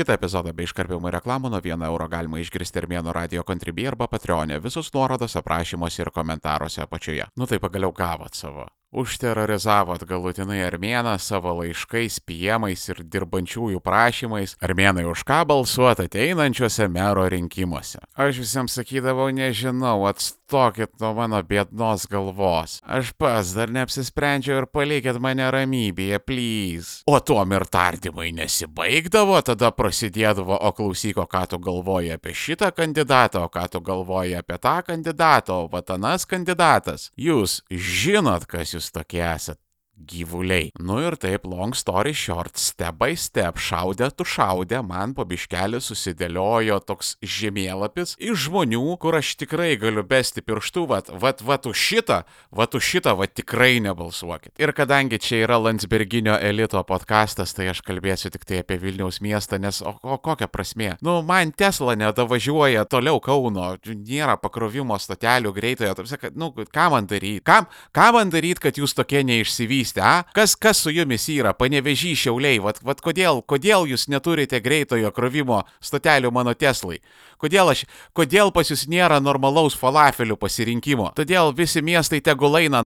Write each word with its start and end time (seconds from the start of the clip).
Šitą 0.00 0.14
epizodą 0.16 0.54
be 0.56 0.64
iškarpimų 0.64 1.10
reklamų 1.12 1.50
nuo 1.52 1.58
1 1.60 1.82
euro 1.84 2.06
galima 2.08 2.38
išgirsti 2.40 2.80
Armėno 2.80 3.12
radio 3.12 3.44
kontribį 3.44 3.90
arba 3.90 4.08
Patreonė. 4.08 4.56
Visus 4.64 4.88
nuorodos 4.96 5.36
aprašymuose 5.36 6.06
ir 6.06 6.14
komentaruose 6.16 6.80
apačioje. 6.88 7.28
Nu 7.36 7.44
tai 7.50 7.60
pagaliau 7.60 7.92
gavot 7.92 8.32
savo 8.32 8.70
užterorizavot 8.90 10.02
galutinai 10.08 10.60
armėną 10.66 11.14
savo 11.22 11.52
laiškais, 11.60 12.18
piemais 12.26 12.82
ir 12.90 13.02
dirbančiųjų 13.06 13.80
prašymais, 13.84 14.56
armėnai 14.62 15.06
už 15.10 15.22
ką 15.28 15.42
balsuoti 15.50 16.08
ateinančiuose 16.08 16.88
mero 16.90 17.26
rinkimuose. 17.30 18.02
Aš 18.18 18.42
visiems 18.42 18.74
sakydavau, 18.78 19.28
nežinau, 19.34 20.02
atstokit 20.10 20.92
nuo 21.02 21.12
mano 21.18 21.40
bėdnos 21.46 22.08
galvos. 22.10 22.78
Aš 22.82 23.12
pas 23.18 23.54
dar 23.54 23.70
neapsisprendžiau 23.74 24.62
ir 24.62 24.68
palikit 24.70 25.20
mane 25.22 25.46
ramybėje, 25.54 26.18
please. 26.26 27.04
O 27.06 27.20
tuom 27.22 27.54
ir 27.54 27.66
tardymai 27.70 28.30
nesibaigdavo, 28.36 29.38
tada 29.46 29.70
prasidėdavo, 29.74 30.58
o 30.58 30.72
klausyko, 30.74 31.28
ką 31.30 31.46
tu 31.54 31.62
galvoji 31.62 32.14
apie 32.16 32.34
šitą 32.34 32.72
kandidatą, 32.74 33.46
o 33.46 33.52
ką 33.52 33.68
tu 33.70 33.84
galvoji 33.84 34.34
apie 34.38 34.58
tą 34.58 34.80
kandidatą, 34.86 35.62
o 35.64 35.70
vatanas 35.70 36.26
kandidatas. 36.26 37.10
Jūs 37.20 37.60
žinot, 37.70 38.48
kas 38.50 38.74
jūs 38.74 38.79
jūs 38.80 38.90
tokie 38.96 39.22
esat 39.28 39.60
gyvuliai. 40.06 40.70
Nu 40.80 40.98
ir 41.04 41.16
taip, 41.20 41.44
long 41.48 41.76
story 41.76 42.12
short, 42.16 42.56
step 42.60 42.98
by 43.00 43.16
step, 43.18 43.60
šaudė 43.60 44.10
tu 44.16 44.24
šaudė, 44.26 44.80
man 44.86 45.14
po 45.16 45.26
biškelį 45.28 45.80
susidėliojo 45.84 46.80
toks 46.88 47.14
žemėlapis 47.20 48.16
iš 48.20 48.46
žmonių, 48.46 48.82
kur 49.02 49.18
aš 49.18 49.34
tikrai 49.40 49.74
galiu 49.80 50.04
besti 50.06 50.42
pirštų, 50.44 50.86
vat, 50.90 51.10
vat, 51.22 51.42
vat 51.46 51.68
už 51.70 51.76
šitą, 51.76 52.20
vat 52.54 52.74
už 52.76 52.86
šitą, 52.94 53.14
vat 53.18 53.34
tikrai 53.36 53.78
nebalsuokit. 53.84 54.54
Ir 54.60 54.72
kadangi 54.76 55.20
čia 55.22 55.42
yra 55.44 55.60
Landsberginio 55.60 56.36
elito 56.36 56.82
podkastas, 56.86 57.54
tai 57.56 57.70
aš 57.74 57.82
kalbėsiu 57.86 58.32
tik 58.32 58.46
tai 58.48 58.62
apie 58.64 58.80
Vilniaus 58.80 59.20
miestą, 59.24 59.60
nes 59.62 59.82
o, 59.84 59.94
o 60.02 60.18
kokia 60.22 60.48
prasmė? 60.50 60.94
Nu, 61.04 61.20
man 61.26 61.52
Tesla 61.52 61.96
nedavažiuoja 61.98 62.86
toliau 62.90 63.20
Kauno, 63.22 63.74
nėra 63.84 64.38
pakrovimo 64.40 64.96
stotelių 65.00 65.52
greitojo, 65.56 65.94
taip 65.98 66.08
sakant, 66.10 66.38
nu, 66.40 66.52
ką 66.54 66.88
man 66.94 67.08
daryti? 67.10 67.44
Kam, 67.46 67.68
ką 67.96 68.10
man 68.16 68.32
daryti, 68.32 68.64
kad 68.64 68.80
jūs 68.80 68.96
tokie 68.96 69.22
neišsivystė? 69.26 69.89
Paauglystę, 69.90 70.02
a? 70.02 70.24
Kas, 70.32 70.56
kas 70.56 70.78
su 70.78 70.90
jumis 70.90 71.28
yra, 71.28 71.52
panevežy 71.54 72.14
šiauliai, 72.16 72.60
vat, 72.60 72.80
vat 72.82 73.00
kodėl, 73.00 73.42
kodėl 73.42 73.88
jūs 73.88 74.08
neturite 74.08 74.60
greitojo 74.60 75.10
krovimo 75.12 75.64
stotelių 75.80 76.30
mano 76.30 76.54
Teslai? 76.54 77.00
Kodėl, 77.38 77.70
aš, 77.70 77.86
kodėl 78.12 78.52
pas 78.52 78.68
jūs 78.70 78.86
nėra 78.88 79.20
normalaus 79.20 79.74
falafelių 79.74 80.36
pasirinkimo? 80.36 81.12
Todėl 81.16 81.54
visi 81.54 81.82
miestai 81.82 82.20
tegul 82.20 82.56
eina 82.58 82.82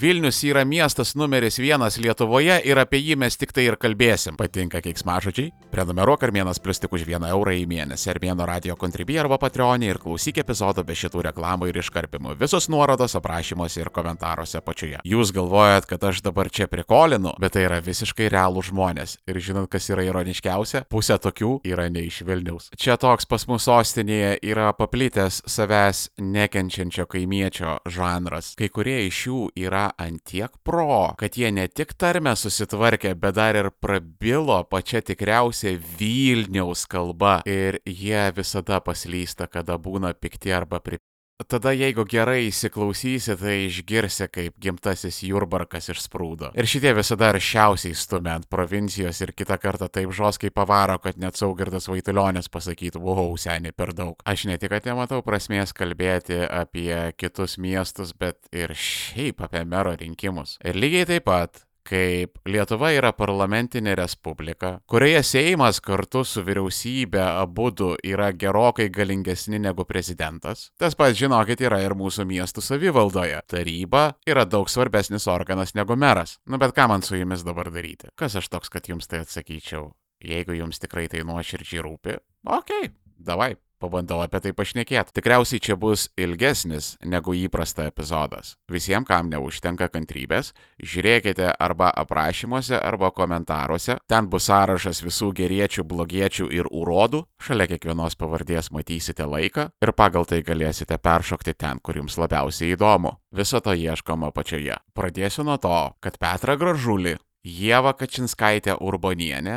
Vilnius 0.00 0.42
yra 0.42 0.64
miestas 0.64 1.14
numeris 1.14 1.58
vienas 1.58 2.00
Lietuvoje 2.02 2.56
ir 2.66 2.78
apie 2.82 2.98
jį 2.98 3.14
mes 3.22 3.36
tik 3.38 3.52
tai 3.54 3.68
ir 3.68 3.76
kalbėsim. 3.78 4.34
Patinka 4.34 4.80
keiksmažodžiai? 4.82 5.52
Prenumeruok 5.70 6.24
Armėnas 6.26 6.58
Plus 6.58 6.80
tik 6.82 6.96
už 6.96 7.04
vieną 7.06 7.28
eurą 7.30 7.52
į 7.54 7.62
mėnesį 7.70 8.10
Armėno 8.10 8.42
radio 8.48 8.74
kontribį 8.80 9.20
arba 9.22 9.38
Patreonį 9.38 9.92
ir 9.92 10.00
klausyk 10.02 10.40
epizodo 10.42 10.82
be 10.82 10.96
šitų 10.98 11.22
reklamų 11.28 11.68
ir 11.70 11.78
iškarpimų. 11.78 12.34
Visos 12.40 12.66
nuorodos 12.72 13.14
aprašymuose 13.14 13.84
ir 13.84 13.92
komentaruose 13.94 14.58
apačioje. 14.58 14.98
Jūs 15.06 15.30
galvojat, 15.36 15.86
kad 15.86 16.08
aš 16.10 16.24
dabar 16.26 16.50
čia 16.50 16.66
prikolinu, 16.66 17.36
bet 17.38 17.54
tai 17.54 17.68
yra 17.68 17.78
visiškai 17.78 18.26
realų 18.34 18.66
žmonės. 18.72 19.20
Ir 19.30 19.38
žinot, 19.38 19.70
kas 19.70 19.86
yra 19.94 20.08
ironiškiausia? 20.08 20.88
Pusė 20.90 21.20
tokių 21.22 21.60
yra 21.70 21.86
ne 21.86 22.02
iš 22.08 22.24
Vilniaus. 22.26 22.72
Čia 22.74 22.98
toks 22.98 23.30
pas 23.30 23.46
mus 23.46 23.70
sostinėje 23.70 24.40
yra 24.42 24.72
paplitęs 24.74 25.44
savęs 25.46 26.08
nekenčiančio 26.18 27.06
kaimiečio 27.06 27.78
žanras. 27.86 28.56
Kai 28.58 28.72
kurie 28.74 29.04
iš 29.06 29.24
jų 29.28 29.46
yra 29.54 29.83
yra 29.84 29.92
antiek 29.98 30.50
pro, 30.64 31.14
kad 31.18 31.36
jie 31.36 31.50
ne 31.52 31.68
tik 31.68 31.94
tarmę 31.98 32.34
susitvarkė, 32.36 33.14
bet 33.14 33.34
dar 33.36 33.56
ir 33.56 33.70
prabilo 33.70 34.64
pačia 34.64 35.02
tikriausia 35.02 35.78
Vilniaus 35.98 36.86
kalba 36.86 37.42
ir 37.46 37.80
jie 37.84 38.32
visada 38.36 38.80
paslysta, 38.80 39.46
kada 39.46 39.78
būna 39.78 40.14
pikti 40.14 40.52
arba 40.52 40.80
pripilti. 40.80 41.13
Tada 41.34 41.72
jeigu 41.74 42.04
gerai 42.06 42.44
įsiklausysi, 42.46 43.34
tai 43.40 43.54
išgirsi, 43.64 44.28
kaip 44.30 44.54
gimtasis 44.62 45.16
Jurbarkas 45.26 45.90
išsprūdo. 45.90 46.52
Ir 46.54 46.68
šitie 46.70 46.92
visada 46.94 47.32
aršiausiai 47.32 47.96
stumia 47.98 48.36
ant 48.38 48.46
provincijos 48.46 49.18
ir 49.24 49.32
kitą 49.34 49.58
kartą 49.58 49.88
taip 49.90 50.14
žoskai 50.14 50.52
pavaro, 50.54 51.00
kad 51.02 51.18
net 51.18 51.34
saugirdas 51.34 51.90
Vaitulionis 51.90 52.46
pasakytų, 52.54 53.02
wow, 53.02 53.34
seniai 53.34 53.74
per 53.74 53.90
daug. 53.98 54.22
Aš 54.22 54.46
ne 54.46 54.60
tik, 54.62 54.70
kad 54.76 54.86
nematau 54.86 55.24
prasmės 55.26 55.74
kalbėti 55.74 56.38
apie 56.46 56.94
kitus 57.18 57.58
miestus, 57.58 58.14
bet 58.14 58.38
ir 58.54 58.70
šiaip 58.78 59.42
apie 59.42 59.66
mero 59.66 59.98
rinkimus. 59.98 60.60
Ir 60.62 60.78
lygiai 60.78 61.10
taip 61.16 61.26
pat 61.26 61.64
kaip 61.84 62.38
Lietuva 62.48 62.90
yra 62.96 63.12
parlamentinė 63.16 63.94
respublika, 63.98 64.78
kurioje 64.90 65.22
Seimas 65.26 65.80
kartu 65.84 66.24
su 66.26 66.42
vyriausybė 66.44 67.22
abu 67.24 67.70
du 67.70 67.92
yra 68.04 68.30
gerokai 68.32 68.88
galingesni 68.92 69.60
negu 69.62 69.86
prezidentas. 69.88 70.70
Tas 70.80 70.96
pats, 70.98 71.18
žinokit, 71.20 71.62
yra 71.64 71.82
ir 71.84 71.96
mūsų 71.98 72.26
miestų 72.30 72.64
savivaldoje. 72.64 73.40
Taryba 73.50 74.06
yra 74.26 74.46
daug 74.48 74.70
svarbesnis 74.72 75.28
organas 75.30 75.74
negu 75.76 75.96
meras. 75.96 76.38
Nu 76.48 76.60
bet 76.60 76.74
ką 76.76 76.88
man 76.90 77.04
su 77.04 77.18
jumis 77.20 77.44
dabar 77.46 77.70
daryti? 77.74 78.10
Kas 78.16 78.38
aš 78.40 78.48
toks, 78.52 78.72
kad 78.72 78.88
jums 78.88 79.10
tai 79.10 79.24
atsakyčiau? 79.24 79.92
Jeigu 80.24 80.56
jums 80.56 80.80
tikrai 80.80 81.04
tai 81.12 81.20
nuoširdžiai 81.26 81.82
rūpi, 81.84 82.16
okei, 82.48 82.86
okay, 82.88 82.92
davai, 83.20 83.50
pabandau 83.84 84.22
apie 84.24 84.40
tai 84.40 84.52
pašnekėti. 84.56 85.14
Tikriausiai 85.18 85.60
čia 85.62 85.76
bus 85.80 86.08
ilgesnis 86.20 86.94
negu 87.04 87.34
įprasta 87.36 87.88
epizodas. 87.90 88.54
Visiems, 88.72 89.06
kam 89.08 89.28
neužtenka 89.32 89.90
kantrybės, 89.92 90.52
žiūrėkite 90.80 91.50
arba 91.60 91.90
aprašymuose, 92.04 92.78
arba 92.78 93.10
komentaruose. 93.14 93.98
Ten 94.08 94.30
bus 94.32 94.48
sąrašas 94.48 95.02
visų 95.04 95.32
geriečių, 95.36 95.84
blogiečių 95.88 96.48
ir 96.54 96.70
urodų. 96.70 97.24
Šalia 97.44 97.68
kiekvienos 97.74 98.16
pavardės 98.20 98.72
matysite 98.72 99.26
laiką 99.28 99.68
ir 99.84 99.94
pagal 99.96 100.28
tai 100.30 100.40
galėsite 100.46 100.98
peršokti 100.98 101.56
ten, 101.58 101.82
kur 101.84 102.00
jums 102.00 102.16
labiausiai 102.20 102.74
įdomu. 102.78 103.18
Viso 103.34 103.60
to 103.60 103.76
ieškoma 103.76 104.32
pačioje. 104.34 104.78
Pradėsiu 104.96 105.44
nuo 105.44 105.58
to, 105.60 105.76
kad 106.00 106.18
Petrą 106.22 106.56
Gražulį 106.60 107.18
Jėva 107.44 107.92
Kačinskaitė 107.92 108.78
Urbonienė 108.80 109.56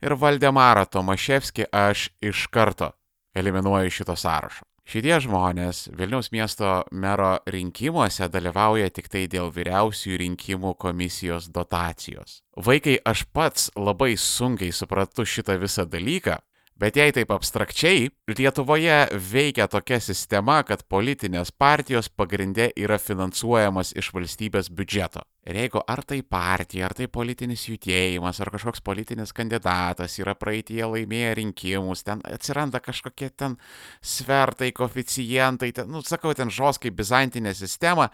ir 0.00 0.14
Valdemarą 0.16 0.86
Tomaševskį 0.88 1.68
aš 1.68 2.08
iš 2.24 2.46
karto 2.48 2.94
eliminuoju 3.36 3.92
šito 4.00 4.16
sąrašo. 4.16 4.64
Šitie 4.86 5.16
žmonės 5.18 5.88
Vilniaus 5.98 6.28
miesto 6.30 6.68
mero 6.94 7.32
rinkimuose 7.50 8.28
dalyvauja 8.30 8.86
tik 8.94 9.08
tai 9.10 9.24
dėl 9.26 9.48
vyriausiųjų 9.50 10.20
rinkimų 10.22 10.76
komisijos 10.78 11.48
dotacijos. 11.50 12.36
Vaikai, 12.54 12.94
aš 13.02 13.24
pats 13.34 13.66
labai 13.74 14.12
sunkiai 14.14 14.70
suprantu 14.70 15.26
šitą 15.26 15.58
visą 15.58 15.88
dalyką, 15.90 16.38
Bet 16.76 16.96
jei 16.96 17.08
taip 17.08 17.30
abstrakčiai, 17.32 18.10
Lietuvoje 18.28 18.96
veikia 19.32 19.64
tokia 19.72 19.96
sistema, 20.04 20.58
kad 20.68 20.82
politinės 20.92 21.48
partijos 21.48 22.10
pagrindė 22.12 22.66
yra 22.76 22.98
finansuojamas 23.00 23.94
iš 23.96 24.10
valstybės 24.12 24.68
biudžeto. 24.68 25.22
Ir 25.48 25.56
jeigu 25.56 25.80
ar 25.88 26.02
tai 26.04 26.18
partija, 26.20 26.90
ar 26.90 26.94
tai 26.98 27.06
politinis 27.08 27.64
judėjimas, 27.70 28.42
ar 28.44 28.50
kažkoks 28.52 28.84
politinis 28.84 29.32
kandidatas 29.32 30.18
yra 30.20 30.34
praeitie 30.36 30.82
laimėję 30.84 31.32
rinkimus, 31.40 32.04
ten 32.04 32.20
atsiranda 32.28 32.82
kažkokie 32.84 33.30
ten 33.32 33.56
svertai, 34.04 34.68
koficijantai, 34.76 35.72
ten, 35.72 35.88
nu, 35.88 36.04
sakau, 36.04 36.36
ten 36.36 36.52
žos 36.52 36.76
kaip 36.82 37.00
bizantinė 37.00 37.56
sistema, 37.56 38.10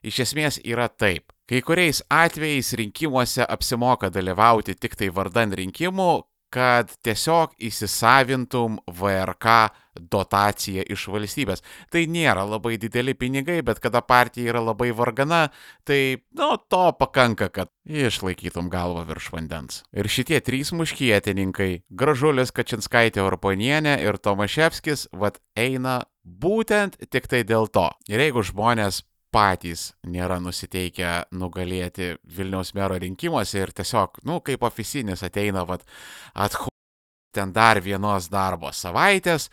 iš 0.00 0.22
esmės 0.24 0.62
yra 0.64 0.88
taip. 0.88 1.34
Kai 1.50 1.60
kuriais 1.66 2.00
atvejais 2.08 2.72
rinkimuose 2.80 3.44
apsimoka 3.44 4.08
dalyvauti 4.08 4.78
tik 4.78 4.96
tai 4.96 5.12
vardan 5.12 5.52
rinkimų, 5.52 6.12
kad 6.50 6.90
tiesiog 7.04 7.54
įsisavintum 7.62 8.80
VRK 8.86 9.70
dotaciją 10.10 10.84
iš 10.90 11.06
valstybės. 11.12 11.62
Tai 11.92 12.02
nėra 12.10 12.44
labai 12.46 12.76
dideli 12.80 13.14
pinigai, 13.18 13.60
bet 13.66 13.80
kada 13.82 14.02
partija 14.02 14.52
yra 14.52 14.62
labai 14.64 14.90
vargana, 14.96 15.48
tai, 15.84 16.20
nu, 16.38 16.52
to 16.70 16.84
pakanka, 16.98 17.50
kad 17.54 17.70
išlaikytum 17.86 18.70
galvą 18.72 19.04
virš 19.08 19.30
vandens. 19.34 19.82
Ir 19.92 20.08
šitie 20.10 20.40
trys 20.44 20.72
muškietininkai- 20.76 21.82
Gražulis 22.00 22.54
Kačinskaitė 22.54 23.22
Urponienė 23.26 24.00
ir 24.02 24.18
Tomaševskis, 24.18 25.08
vad 25.12 25.38
eina 25.56 26.02
būtent 26.24 26.96
tik 27.10 27.26
tai 27.28 27.42
dėl 27.44 27.68
to. 27.68 27.90
Ir 28.08 28.20
jeigu 28.20 28.42
žmonės 28.44 29.02
patys 29.32 29.90
nėra 30.06 30.40
nusiteikę 30.42 31.30
nugalėti 31.38 32.14
Vilniaus 32.36 32.74
mero 32.76 32.98
rinkimuose 33.00 33.62
ir 33.62 33.72
tiesiog, 33.76 34.22
nu, 34.28 34.40
kaip 34.44 34.64
oficinis 34.66 35.24
ateina, 35.26 35.64
vad, 35.68 35.84
athu, 36.34 36.68
ten 37.34 37.52
dar 37.54 37.80
vienos 37.82 38.28
darbo 38.30 38.72
savaitės, 38.74 39.48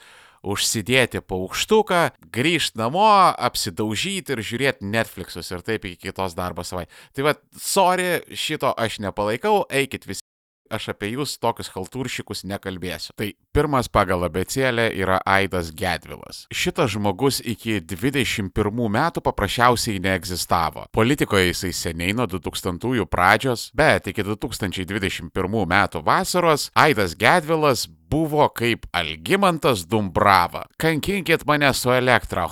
užsidėti 0.47 1.21
paukštuką, 1.25 2.01
grįžti 2.33 2.79
namo, 2.79 3.07
apsidaužyti 3.47 4.35
ir 4.35 4.43
žiūrėti 4.49 4.87
Netflixus 4.87 5.51
ir 5.51 5.65
taip 5.65 5.85
iki 5.89 6.07
kitos 6.09 6.37
darbo 6.37 6.65
savaitės. 6.67 7.09
Tai 7.15 7.27
vad, 7.29 7.43
sorry, 7.61 8.21
šito 8.33 8.73
aš 8.77 9.01
nepalaikau, 9.03 9.65
eikit 9.69 10.07
visi 10.09 10.26
aš 10.73 10.91
apie 10.93 11.11
jūs 11.13 11.37
tokius 11.41 11.71
halturšikus 11.73 12.43
nekalbėsiu. 12.47 13.15
Tai 13.17 13.29
pirmas 13.55 13.89
pagal 13.91 14.27
abecėlę 14.27 14.89
yra 14.97 15.19
Aidas 15.27 15.71
Gedvilas. 15.75 16.45
Šitas 16.53 16.93
žmogus 16.95 17.39
iki 17.43 17.79
21 17.81 18.51
metų 18.97 19.23
paprasčiausiai 19.25 20.01
neegzistavo. 20.03 20.87
Politikoje 20.95 21.51
jisai 21.51 21.73
seniai 21.75 22.15
nuo 22.17 22.27
2000-ųjų 22.31 23.07
pradžios, 23.11 23.69
bet 23.77 24.09
iki 24.11 24.25
2021 24.27 25.31
metų 25.73 26.03
vasaros 26.05 26.69
Aidas 26.77 27.17
Gedvilas 27.17 27.87
buvo 27.87 28.47
kaip 28.49 28.87
Algymantas 28.95 29.85
Dumbrava. 29.87 30.65
Kankinkit 30.79 31.45
mane 31.47 31.73
su 31.73 31.91
elektra. 31.91 32.47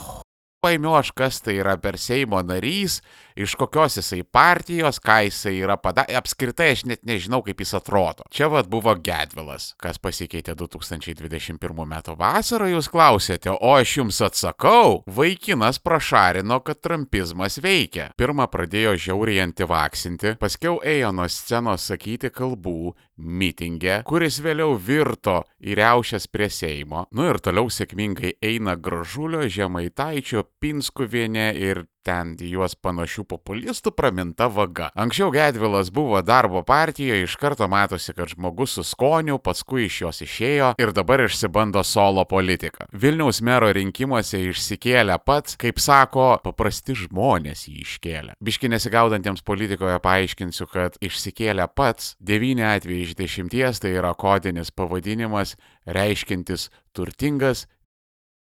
Paimiu 0.66 0.96
aš, 0.98 1.12
kas 1.14 1.44
tai 1.46 1.60
yra 1.62 1.76
per 1.78 2.00
Seimo 2.02 2.40
narys, 2.42 3.02
iš 3.36 3.56
kokios 3.60 3.98
jisai 4.00 4.24
partijos, 4.24 5.00
ką 5.04 5.20
jisai 5.28 5.58
yra 5.60 5.78
padaręs, 5.78 6.18
apskritai 6.20 6.72
aš 6.74 6.86
net 6.90 7.04
nežinau, 7.08 7.42
kaip 7.46 7.60
jis 7.62 7.76
atrodo. 7.78 8.26
Čia 8.32 8.48
vad 8.52 8.70
buvo 8.72 8.96
Gedvilas, 8.96 9.74
kas 9.82 10.00
pasikeitė 10.02 10.56
2021 10.56 11.60
m. 11.86 11.96
vasarą, 12.20 12.70
jūs 12.72 12.90
klausėte, 12.92 13.52
o 13.52 13.74
aš 13.76 13.98
jums 14.00 14.22
atsakau, 14.24 15.02
vaikinas 15.08 15.82
prašarino, 15.84 16.62
kad 16.66 16.80
trumpizmas 16.84 17.60
veikia. 17.64 18.12
Pirmą 18.18 18.48
pradėjo 18.52 18.96
žiauriai 19.08 19.44
antivaksinti, 19.46 20.36
paskiau 20.40 20.80
ėjo 20.84 21.12
nuo 21.16 21.28
scenos 21.32 21.90
sakyti 21.92 22.32
kalbų, 22.34 22.96
mitingė, 23.16 24.02
kuris 24.08 24.40
vėliau 24.44 24.76
virto 24.80 25.42
į 25.64 25.76
riaušės 25.80 26.28
prie 26.32 26.50
Seimo, 26.52 27.06
nu 27.16 27.28
ir 27.30 27.40
toliau 27.44 27.70
sėkmingai 27.72 28.36
eina 28.44 28.76
gražulio 28.76 29.46
žemaitaičio, 29.52 30.46
pinskuvienė 30.64 31.50
ir 31.60 31.86
ten 32.06 32.36
juos 32.40 32.76
panašių 32.78 33.26
populistų 33.30 33.94
praminta 33.96 34.48
vaga. 34.52 34.92
Anksčiau 34.96 35.32
Gedvilas 35.34 35.90
buvo 35.94 36.22
darbo 36.26 36.62
partijoje, 36.66 37.26
iš 37.26 37.36
karto 37.42 37.68
matosi, 37.72 38.14
kad 38.14 38.32
žmogus 38.32 38.78
su 38.78 38.86
skoniu, 38.86 39.40
paskui 39.42 39.88
iš 39.90 40.02
jos 40.06 40.22
išėjo 40.26 40.74
ir 40.82 40.94
dabar 40.96 41.26
išsibando 41.26 41.84
solo 41.84 42.26
politiką. 42.30 42.90
Vilniaus 42.94 43.42
mero 43.46 43.72
rinkimuose 43.76 44.44
išsikėlė 44.52 45.18
pats, 45.26 45.58
kaip 45.62 45.82
sako, 45.82 46.28
paprasti 46.46 46.96
žmonės 47.06 47.66
jį 47.70 47.82
iškėlė. 47.84 48.38
Biški 48.44 48.70
nesigaudantiems 48.72 49.44
politikoje 49.46 49.98
paaiškinsiu, 50.06 50.70
kad 50.72 51.00
išsikėlė 51.04 51.68
pats 51.76 52.14
9 52.22 52.66
atvejai 52.76 53.06
iš 53.10 53.16
10 53.20 53.82
tai 53.82 53.96
yra 53.98 54.14
kodinis 54.18 54.72
pavadinimas 54.72 55.56
reiškintis 55.86 56.70
turtingas 56.96 57.66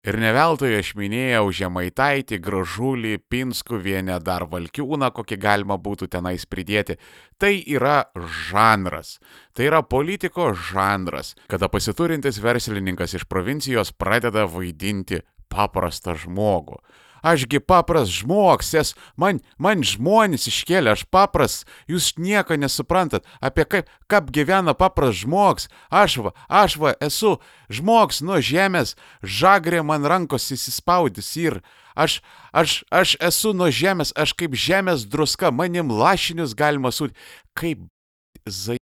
Ir 0.00 0.16
neveltui 0.16 0.70
aš 0.78 0.94
minėjau 0.96 1.50
Žemaitaitį, 1.52 2.38
Gražulį, 2.40 3.18
Pinskuvienę, 3.28 4.14
dar 4.24 4.46
Valkiūną, 4.48 5.10
kokį 5.12 5.36
galima 5.36 5.76
būtų 5.76 6.08
tenais 6.14 6.46
pridėti. 6.48 6.96
Tai 7.36 7.50
yra 7.68 7.98
žanras. 8.48 9.18
Tai 9.52 9.66
yra 9.68 9.82
politiko 9.84 10.54
žanras, 10.56 11.34
kada 11.52 11.68
pasiturintis 11.68 12.40
verslininkas 12.40 13.18
iš 13.18 13.26
provincijos 13.28 13.92
pradeda 13.92 14.46
vaidinti 14.48 15.20
paprastą 15.52 16.16
žmogų. 16.16 16.80
Ašgi 17.22 17.60
papras 17.60 18.10
žmogsės, 18.20 18.94
man, 19.20 19.40
man 19.58 19.84
žmonės 19.86 20.48
iškėlė, 20.50 20.94
aš 20.94 21.04
papras, 21.12 21.64
jūs 21.90 22.14
nieko 22.18 22.56
nesuprantat, 22.56 23.28
apie 23.40 23.66
kaip, 23.68 23.92
kaip 24.10 24.32
gyvena 24.34 24.74
papras 24.76 25.20
žmogs, 25.22 25.68
aš 25.90 26.18
va, 26.24 26.34
aš 26.48 26.78
va 26.80 26.94
esu 27.04 27.36
žmogs 27.68 28.22
nuo 28.24 28.40
žemės, 28.40 28.96
žagrė 29.22 29.84
man 29.86 30.08
rankos 30.08 30.50
įsispaudys 30.54 31.30
ir 31.40 31.60
aš, 31.94 32.20
aš, 32.52 32.82
aš 32.90 33.16
esu 33.20 33.54
nuo 33.56 33.70
žemės, 33.70 34.14
aš 34.16 34.34
kaip 34.34 34.56
žemės 34.56 35.06
druska, 35.08 35.52
manim 35.52 35.92
lašinius 35.92 36.56
galima 36.56 36.92
sūt, 36.94 37.16
kaip 37.54 37.84
zai 38.48 38.80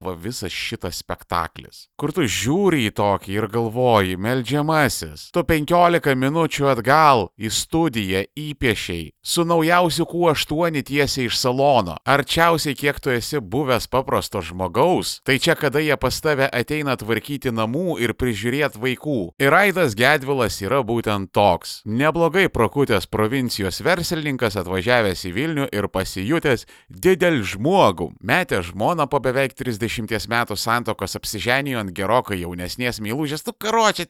va 0.00 0.12
visas 0.12 0.52
šitas 0.52 1.00
spektaklis, 1.00 1.86
kur 1.96 2.12
tu 2.12 2.26
žiūri 2.28 2.84
į 2.90 2.92
tokį 2.96 3.36
ir 3.36 3.46
galvoji, 3.52 4.18
melžiamasis, 4.20 5.30
tu 5.32 5.40
15 5.46 6.12
minučių 6.20 6.68
atgal 6.74 7.26
į 7.40 7.50
studiją 7.52 8.24
įpiešiai, 8.36 9.08
su 9.24 9.46
naujausiu 9.48 10.04
Q8 10.10 10.82
tiesiai 10.90 11.30
iš 11.30 11.38
salono, 11.40 11.96
arčiausiai 12.04 12.76
kiek 12.76 13.00
tu 13.00 13.14
esi 13.14 13.40
buvęs 13.40 13.88
paprasto 13.92 14.42
žmogaus, 14.44 15.20
tai 15.24 15.38
čia 15.40 15.56
kada 15.56 15.80
jie 15.80 15.96
pas 15.96 16.20
tave 16.20 16.50
ateina 16.52 16.96
tvarkyti 17.00 17.54
namų 17.54 17.96
ir 18.04 18.12
prižiūrėti 18.12 18.82
vaikų. 18.82 19.18
Ir 19.40 19.56
Aidas 19.56 19.96
Gedvilas 19.96 20.60
yra 20.60 20.82
būtent 20.84 21.32
toks, 21.32 21.80
neblogai 21.88 22.50
prokutęs 22.52 23.08
provincijos 23.08 23.80
verslininkas 23.80 24.60
atvažiavęs 24.60 25.24
į 25.24 25.34
Vilnių 25.36 25.70
ir 25.72 25.88
pasijutęs 25.88 26.66
didel 26.92 27.40
žmogų, 27.46 28.12
metė 28.20 28.60
žmoną 28.66 29.08
po 29.08 29.20
beveik 29.24 29.56
30 29.56 29.85
30 29.86 30.28
metų 30.30 30.56
santokos 30.58 31.16
apsiženijo 31.18 31.80
ant 31.82 31.94
gerokai 31.96 32.40
jaunesnės 32.40 33.00
meilužės, 33.04 33.44
tu 33.46 33.54
karočią, 33.54 34.08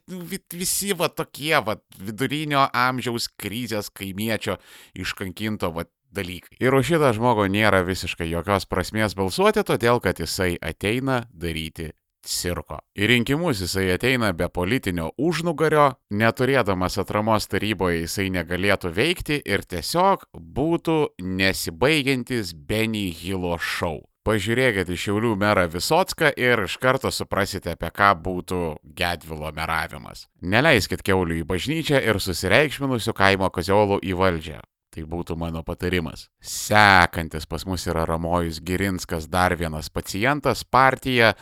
visi 0.53 0.95
va 0.97 1.11
tokie 1.13 1.55
va 1.65 1.79
vidurinio 1.99 2.67
amžiaus 2.73 3.29
krizės 3.37 3.91
kaimiečio 3.93 4.57
iškankinto 4.97 5.73
va 5.77 5.87
dalykai. 6.17 6.57
Ir 6.63 6.75
už 6.77 6.95
šitą 6.95 7.13
žmogų 7.17 7.49
nėra 7.53 7.83
visiškai 7.87 8.29
jokios 8.31 8.69
prasmės 8.71 9.17
balsuoti, 9.19 9.65
todėl 9.67 10.01
kad 10.01 10.21
jisai 10.23 10.55
ateina 10.63 11.25
daryti 11.33 11.93
cirko. 12.27 12.81
Į 12.97 13.11
rinkimus 13.13 13.61
jisai 13.63 13.91
ateina 13.95 14.33
be 14.37 14.49
politinio 14.49 15.13
užnugario, 15.21 15.93
neturėdamas 16.11 16.99
atramos 17.03 17.47
taryboje 17.53 18.03
jisai 18.07 18.29
negalėtų 18.35 18.93
veikti 18.97 19.41
ir 19.45 19.67
tiesiog 19.69 20.27
būtų 20.35 20.99
nesibaigiantis 21.23 22.55
Benny 22.57 23.11
Hilo 23.15 23.57
šou. 23.61 24.01
Pažiūrėkite 24.27 24.91
į 24.91 24.99
Šiaulių 24.99 25.37
merą 25.39 25.69
Visocką 25.71 26.33
ir 26.35 26.65
iš 26.65 26.81
karto 26.83 27.13
suprasite, 27.15 27.77
apie 27.77 27.93
ką 27.95 28.09
būtų 28.25 28.63
Gedvilo 28.99 29.53
meravimas. 29.55 30.25
Neleiskit 30.43 31.05
keulių 31.07 31.37
į 31.45 31.45
bažnyčią 31.47 32.01
ir 32.03 32.19
susireikšminusių 32.19 33.15
kaimo 33.15 33.53
koziolų 33.55 34.01
į 34.03 34.17
valdžią. 34.19 34.59
Tai 34.91 35.05
būtų 35.13 35.37
mano 35.39 35.63
patarimas. 35.63 36.27
Sekantis 36.43 37.47
pas 37.47 37.63
mus 37.71 37.87
yra 37.87 38.03
Ramojus 38.09 38.59
Girinskas, 38.67 39.29
dar 39.31 39.55
vienas 39.55 39.93
pacientas, 39.95 40.65
partija 40.67 41.37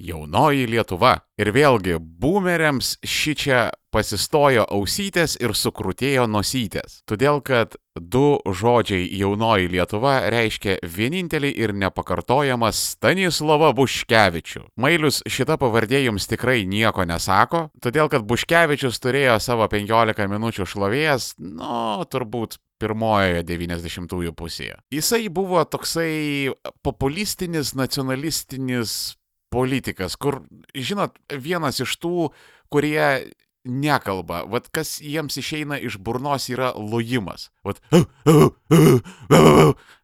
Jaunoji 0.00 0.68
Lietuva. 0.70 1.18
Ir 1.40 1.52
vėlgi, 1.56 1.98
boomeriams 2.00 2.96
ši 3.04 3.34
čia 3.36 3.60
pasistojo 3.90 4.64
ausytės 4.70 5.36
ir 5.40 5.54
sukrutėjo 5.56 6.26
nosytės. 6.30 7.00
Todėl, 7.08 7.40
kad 7.44 7.76
du 7.96 8.38
žodžiai 8.46 9.08
jaunoji 9.18 9.70
Lietuva 9.72 10.14
reiškia 10.32 10.78
vienintelį 10.84 11.50
ir 11.64 11.74
nepakartojamą 11.76 12.70
Stanislavą 12.76 13.72
Buškevičių. 13.76 14.64
Mailius 14.80 15.20
šita 15.26 15.58
pavardė 15.60 16.04
jums 16.06 16.28
tikrai 16.30 16.62
nieko 16.68 17.04
nesako, 17.08 17.68
todėl 17.82 18.12
kad 18.12 18.26
Buškevičius 18.28 19.02
turėjo 19.02 19.38
savo 19.42 19.68
15 19.70 20.28
minučių 20.30 20.68
šlovėjas, 20.70 21.34
nu, 21.40 22.04
turbūt 22.12 22.60
pirmojoje 22.80 23.44
90-ųjų 23.44 24.32
pusėje. 24.36 24.78
Jisai 24.94 25.26
buvo 25.28 25.60
toksai 25.68 26.52
populistinis, 26.86 27.74
nacionalistinis 27.76 29.19
politikas, 29.50 30.16
kur, 30.16 30.40
žinot, 30.74 31.18
vienas 31.30 31.80
iš 31.82 31.96
tų, 32.02 32.30
kurie 32.70 33.32
nekalba, 33.64 34.44
vad 34.48 34.68
kas 34.72 34.98
jiems 35.04 35.36
išeina 35.40 35.78
iš 35.78 35.98
burnos 36.00 36.48
yra 36.52 36.72
lojimas. 36.76 37.50
Vat, 37.64 37.80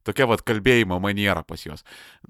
tokia 0.06 0.26
vad 0.28 0.42
kalbėjimo 0.46 0.98
maniera 1.00 1.42
pas 1.46 1.64
juos. 1.64 1.84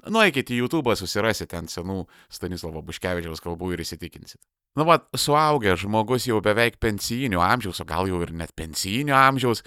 Nueikite 0.06 0.54
į 0.54 0.62
YouTube, 0.62 0.94
susirasite 0.98 1.58
ant 1.58 1.72
senų 1.72 2.04
Stanislavo 2.32 2.84
Buškevičiaus 2.86 3.42
kalbų 3.42 3.74
ir 3.74 3.82
įsitikinsit. 3.86 4.40
Nu, 4.76 4.84
vad, 4.84 5.06
suaugęs 5.16 5.80
žmogus 5.86 6.26
jau 6.28 6.42
beveik 6.44 6.76
pensijinio 6.82 7.40
amžiaus, 7.40 7.80
o 7.80 7.86
gal 7.88 8.10
jau 8.10 8.20
ir 8.20 8.34
net 8.36 8.52
pensijinio 8.56 9.16
amžiaus, 9.16 9.62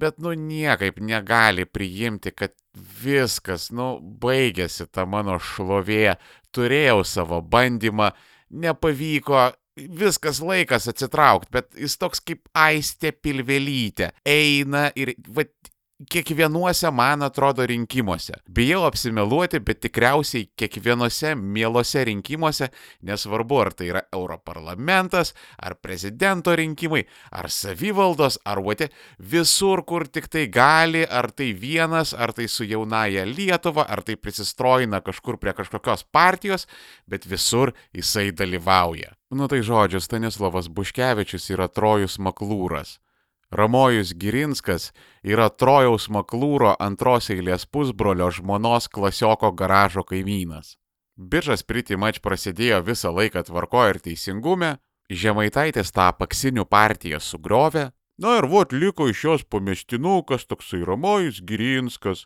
bet, 0.00 0.16
nu, 0.24 0.32
niekaip 0.32 1.02
negali 1.04 1.66
priimti, 1.68 2.32
kad 2.32 2.54
viskas, 3.04 3.68
nu, 3.76 3.98
baigėsi 4.00 4.88
ta 4.88 5.04
mano 5.04 5.36
šlovė, 5.36 6.16
turėjau 6.56 7.02
savo 7.04 7.42
bandymą, 7.44 8.14
nepavyko, 8.64 9.50
viskas 9.76 10.40
laikas 10.44 10.88
atsitraukti, 10.90 11.50
bet 11.52 11.70
jis 11.78 11.96
toks 11.98 12.22
kaip 12.24 12.46
aistė 12.54 13.12
pilvelytė. 13.12 14.10
Eina 14.26 14.86
ir, 14.96 15.14
va, 15.34 15.46
kiekvienuose, 16.10 16.90
man 16.90 17.22
atrodo, 17.22 17.66
rinkimuose. 17.66 18.34
Bijau 18.50 18.82
apsimeluoti, 18.84 19.60
bet 19.60 19.80
tikriausiai 19.84 20.48
kiekvienuose 20.58 21.34
mielose 21.34 22.04
rinkimuose, 22.04 22.68
nesvarbu 23.02 23.60
ar 23.62 23.72
tai 23.74 23.88
yra 23.92 24.02
Europarlamentas, 24.12 25.34
ar 25.62 25.76
prezidento 25.82 26.54
rinkimai, 26.56 27.04
ar 27.30 27.50
savivaldos, 27.50 28.40
ar 28.44 28.58
uotė, 28.62 28.90
visur, 29.18 29.84
kur 29.86 30.08
tik 30.08 30.28
tai 30.32 30.46
gali, 30.50 31.04
ar 31.06 31.30
tai 31.30 31.52
vienas, 31.54 32.14
ar 32.14 32.34
tai 32.34 32.48
su 32.48 32.66
jaunaja 32.66 33.24
Lietuva, 33.28 33.86
ar 33.88 34.02
tai 34.02 34.16
prisistrojina 34.16 35.00
kažkur 35.04 35.38
prie 35.38 35.54
kažkokios 35.54 36.04
partijos, 36.12 36.66
bet 37.06 37.28
visur 37.30 37.72
jisai 37.94 38.32
dalyvauja. 38.32 39.14
Nu 39.34 39.48
tai 39.48 39.62
žodžiu, 39.66 40.02
Stanislavas 40.02 40.68
Buškevičius 40.68 41.48
yra 41.54 41.66
trojus 41.68 42.18
maklūras. 42.22 42.98
Ramojus 43.54 44.14
Girinskas 44.18 44.90
yra 45.22 45.46
Trojaus 45.48 46.08
Maklūro 46.10 46.74
antros 46.82 47.30
eilės 47.30 47.68
pusbrolio 47.70 48.30
žmonos 48.34 48.88
klasioko 48.90 49.52
garažo 49.54 50.02
kaimynas. 50.02 50.74
Biržas 51.14 51.62
pritimač 51.62 52.18
prasidėjo 52.18 52.80
visą 52.88 53.14
laiką 53.14 53.44
tvarko 53.46 53.86
ir 53.92 54.00
teisingume, 54.02 54.74
Žemaitaitis 55.12 55.92
tą 55.92 56.06
paksinių 56.16 56.64
partiją 56.64 57.18
sugriovė, 57.20 57.90
na 58.16 58.38
ir 58.38 58.46
vot 58.48 58.72
liko 58.72 59.10
iš 59.10 59.24
jos 59.26 59.42
pamestinukas 59.44 60.46
toksai 60.48 60.80
Ramojus 60.88 61.42
Girinskas, 61.44 62.24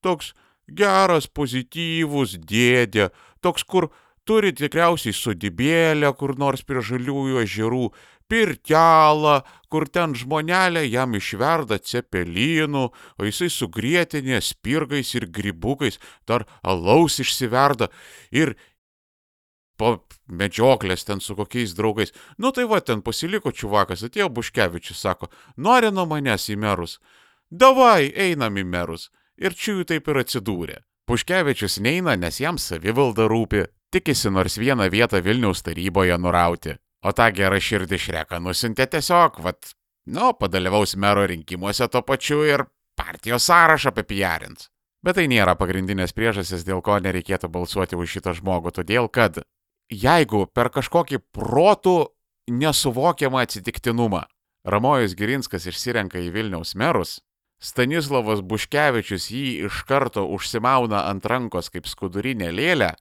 toks 0.00 0.30
geras, 0.70 1.26
pozityvus 1.26 2.36
dėdė, 2.38 3.10
toks 3.42 3.66
kur 3.66 3.90
turi 4.24 4.52
tikriausiai 4.54 5.14
sodybėlę 5.18 6.12
kur 6.14 6.36
nors 6.38 6.62
prie 6.62 6.78
žaliųjų 6.78 7.42
ežerų, 7.42 7.90
pirtelą, 8.30 9.40
kur 9.72 9.88
ten 9.88 10.16
žmonelė 10.18 10.84
jam 10.86 11.16
išverda 11.16 11.78
cepelinų, 11.78 12.84
o 12.92 13.28
jisai 13.28 13.48
sugrėtinė 13.52 14.42
spirgais 14.44 15.14
ir 15.16 15.26
gribukais, 15.26 15.98
dar 16.28 16.46
alaus 16.62 17.18
išsiverda 17.22 17.88
ir 18.30 18.54
po 19.80 20.04
medžioklės 20.28 21.06
ten 21.08 21.20
su 21.20 21.34
kokiais 21.38 21.74
draugais. 21.74 22.12
Nu 22.38 22.52
tai 22.52 22.68
va, 22.70 22.80
ten 22.80 23.02
pasiliko 23.02 23.52
čiuvakas, 23.52 24.04
atėjo 24.06 24.28
Buškevičius, 24.30 25.00
sako, 25.00 25.30
nori 25.56 25.90
nuo 25.90 26.06
manęs 26.06 26.48
į 26.52 26.58
merus. 26.60 26.98
Davai, 27.50 28.12
einam 28.14 28.56
į 28.56 28.64
merus. 28.64 29.10
Ir 29.36 29.56
čia 29.56 29.78
jų 29.78 29.88
taip 29.88 30.08
ir 30.08 30.22
atsidūrė. 30.22 30.78
Puškevičius 31.08 31.80
neina, 31.82 32.14
nes 32.16 32.38
jam 32.40 32.60
savivalda 32.60 33.26
rūpi, 33.28 33.66
tikisi 33.92 34.30
nors 34.30 34.56
vieną 34.60 34.86
vietą 34.92 35.20
Vilniaus 35.24 35.64
taryboje 35.66 36.16
nurauti. 36.18 36.76
O 37.02 37.12
tą 37.12 37.28
gerą 37.34 37.58
širdį 37.58 37.98
šreką 37.98 38.38
nusintė 38.42 38.86
tiesiog, 38.90 39.40
vat, 39.42 39.72
nu, 40.06 40.30
padalyvaus 40.38 40.94
mero 40.94 41.24
rinkimuose 41.26 41.88
to 41.90 42.02
pačiu 42.06 42.44
ir 42.46 42.64
partijos 42.98 43.48
sąrašą 43.50 43.90
apipijarins. 43.90 44.68
Bet 45.02 45.18
tai 45.18 45.26
nėra 45.26 45.56
pagrindinės 45.58 46.14
priežastis, 46.14 46.62
dėl 46.62 46.78
ko 46.86 47.00
nereikėtų 47.02 47.50
balsuoti 47.50 47.98
už 47.98 48.18
šitą 48.18 48.36
žmogų, 48.38 48.70
todėl 48.76 49.10
kad 49.10 49.40
jeigu 49.90 50.46
per 50.46 50.70
kažkokį 50.70 51.18
protų 51.34 51.96
nesuvokiamą 52.50 53.42
atsitiktinumą 53.42 54.22
Ramojus 54.62 55.16
Girinskas 55.18 55.66
išsirenka 55.66 56.22
į 56.22 56.30
Vilniaus 56.30 56.76
merus, 56.78 57.18
Stanislavas 57.62 58.42
Buškevičius 58.46 59.28
jį 59.30 59.66
iš 59.66 59.82
karto 59.86 60.24
užsimauna 60.34 61.04
ant 61.10 61.26
rankos 61.26 61.70
kaip 61.70 61.86
skudurinė 61.86 62.50
lėlė 62.54 62.92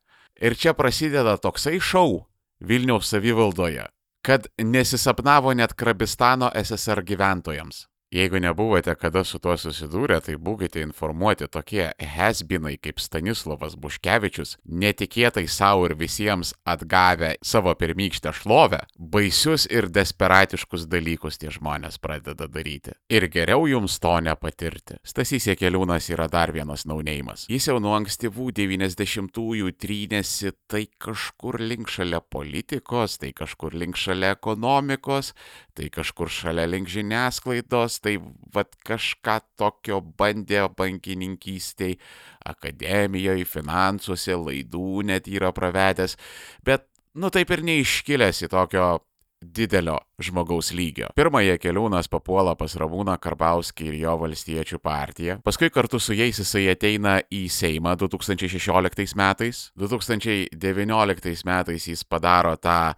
ir 0.41 0.57
čia 0.57 0.73
prasideda 0.77 1.37
toksai 1.41 1.79
šau, 1.81 2.25
Vilniaus 2.67 3.09
savivaldoje, 3.09 3.85
kad 4.25 4.47
nesisapnavo 4.57 5.53
net 5.53 5.73
Krabistano 5.73 6.51
SSR 6.63 7.01
gyventojams. 7.03 7.90
Jeigu 8.11 8.39
nebuvote 8.39 8.91
kada 8.99 9.21
su 9.23 9.39
tuo 9.39 9.53
susidūrę, 9.55 10.17
tai 10.19 10.33
būkite 10.35 10.81
informuoti 10.83 11.45
tokie 11.47 11.85
hesbinai 11.95 12.73
kaip 12.75 12.97
Stanislavas 12.99 13.77
Buškevičius, 13.79 14.57
netikėtai 14.67 15.45
savo 15.47 15.85
ir 15.87 15.95
visiems 15.95 16.51
atgavę 16.67 17.37
savo 17.39 17.71
pirmykštę 17.79 18.33
šlovę, 18.35 18.81
baisius 18.99 19.63
ir 19.71 19.87
desperatiškus 19.87 20.89
dalykus 20.91 21.39
tie 21.39 21.53
žmonės 21.55 22.01
pradeda 22.03 22.49
daryti. 22.51 22.97
Ir 23.07 23.29
geriau 23.31 23.63
jums 23.71 23.95
to 24.03 24.11
nepatirti. 24.27 24.99
Stasys 25.07 25.47
Jekeliūnas 25.47 26.11
yra 26.11 26.27
dar 26.27 26.51
vienas 26.51 26.83
naunėjimas. 26.91 27.47
Jis 27.47 27.69
jau 27.71 27.77
nuo 27.79 27.95
ankstyvų 27.95 28.49
90-ųjų 28.59 29.71
trynėsi 29.79 30.51
tai 30.67 30.83
kažkur 30.99 31.61
link 31.63 31.87
šalia 31.87 32.19
politikos, 32.19 33.21
tai 33.23 33.31
kažkur 33.31 33.71
link 33.71 33.95
šalia 33.95 34.35
ekonomikos, 34.35 35.31
tai 35.77 35.89
kažkur 35.93 36.31
šalia 36.31 36.67
link 36.69 36.89
žiniasklaidos, 36.91 37.99
tai 38.03 38.17
vad 38.53 38.71
kažką 38.87 39.39
tokio 39.59 40.01
bandė 40.01 40.65
bankininkystėj, 40.77 41.97
akademijoje, 42.51 43.47
finansuose, 43.49 44.35
laidų 44.35 45.05
net 45.11 45.29
yra 45.31 45.53
pravedęs, 45.55 46.17
bet 46.65 46.87
nu 47.15 47.31
taip 47.33 47.51
ir 47.51 47.65
neiškilęs 47.67 48.45
į 48.45 48.51
tokio 48.51 48.89
didelio 49.41 49.97
žmogaus 50.21 50.69
lygio. 50.75 51.09
Pirmąją 51.17 51.57
keliūnas 51.61 52.09
papuola 52.11 52.53
pas 52.57 52.75
Ramūną 52.77 53.15
Karbauskį 53.21 53.87
ir 53.89 53.97
jo 54.03 54.13
valstiečių 54.21 54.77
partiją. 54.83 55.39
Paskui 55.45 55.71
kartu 55.73 55.99
su 55.99 56.13
jais 56.13 56.37
jisai 56.37 56.67
ateina 56.71 57.17
į 57.33 57.47
Seimą 57.49 57.95
2016 57.97 59.17
metais. 59.17 59.63
2019 59.81 61.45
metais 61.49 61.89
jis 61.89 62.05
padaro 62.05 62.53
tą 62.61 62.93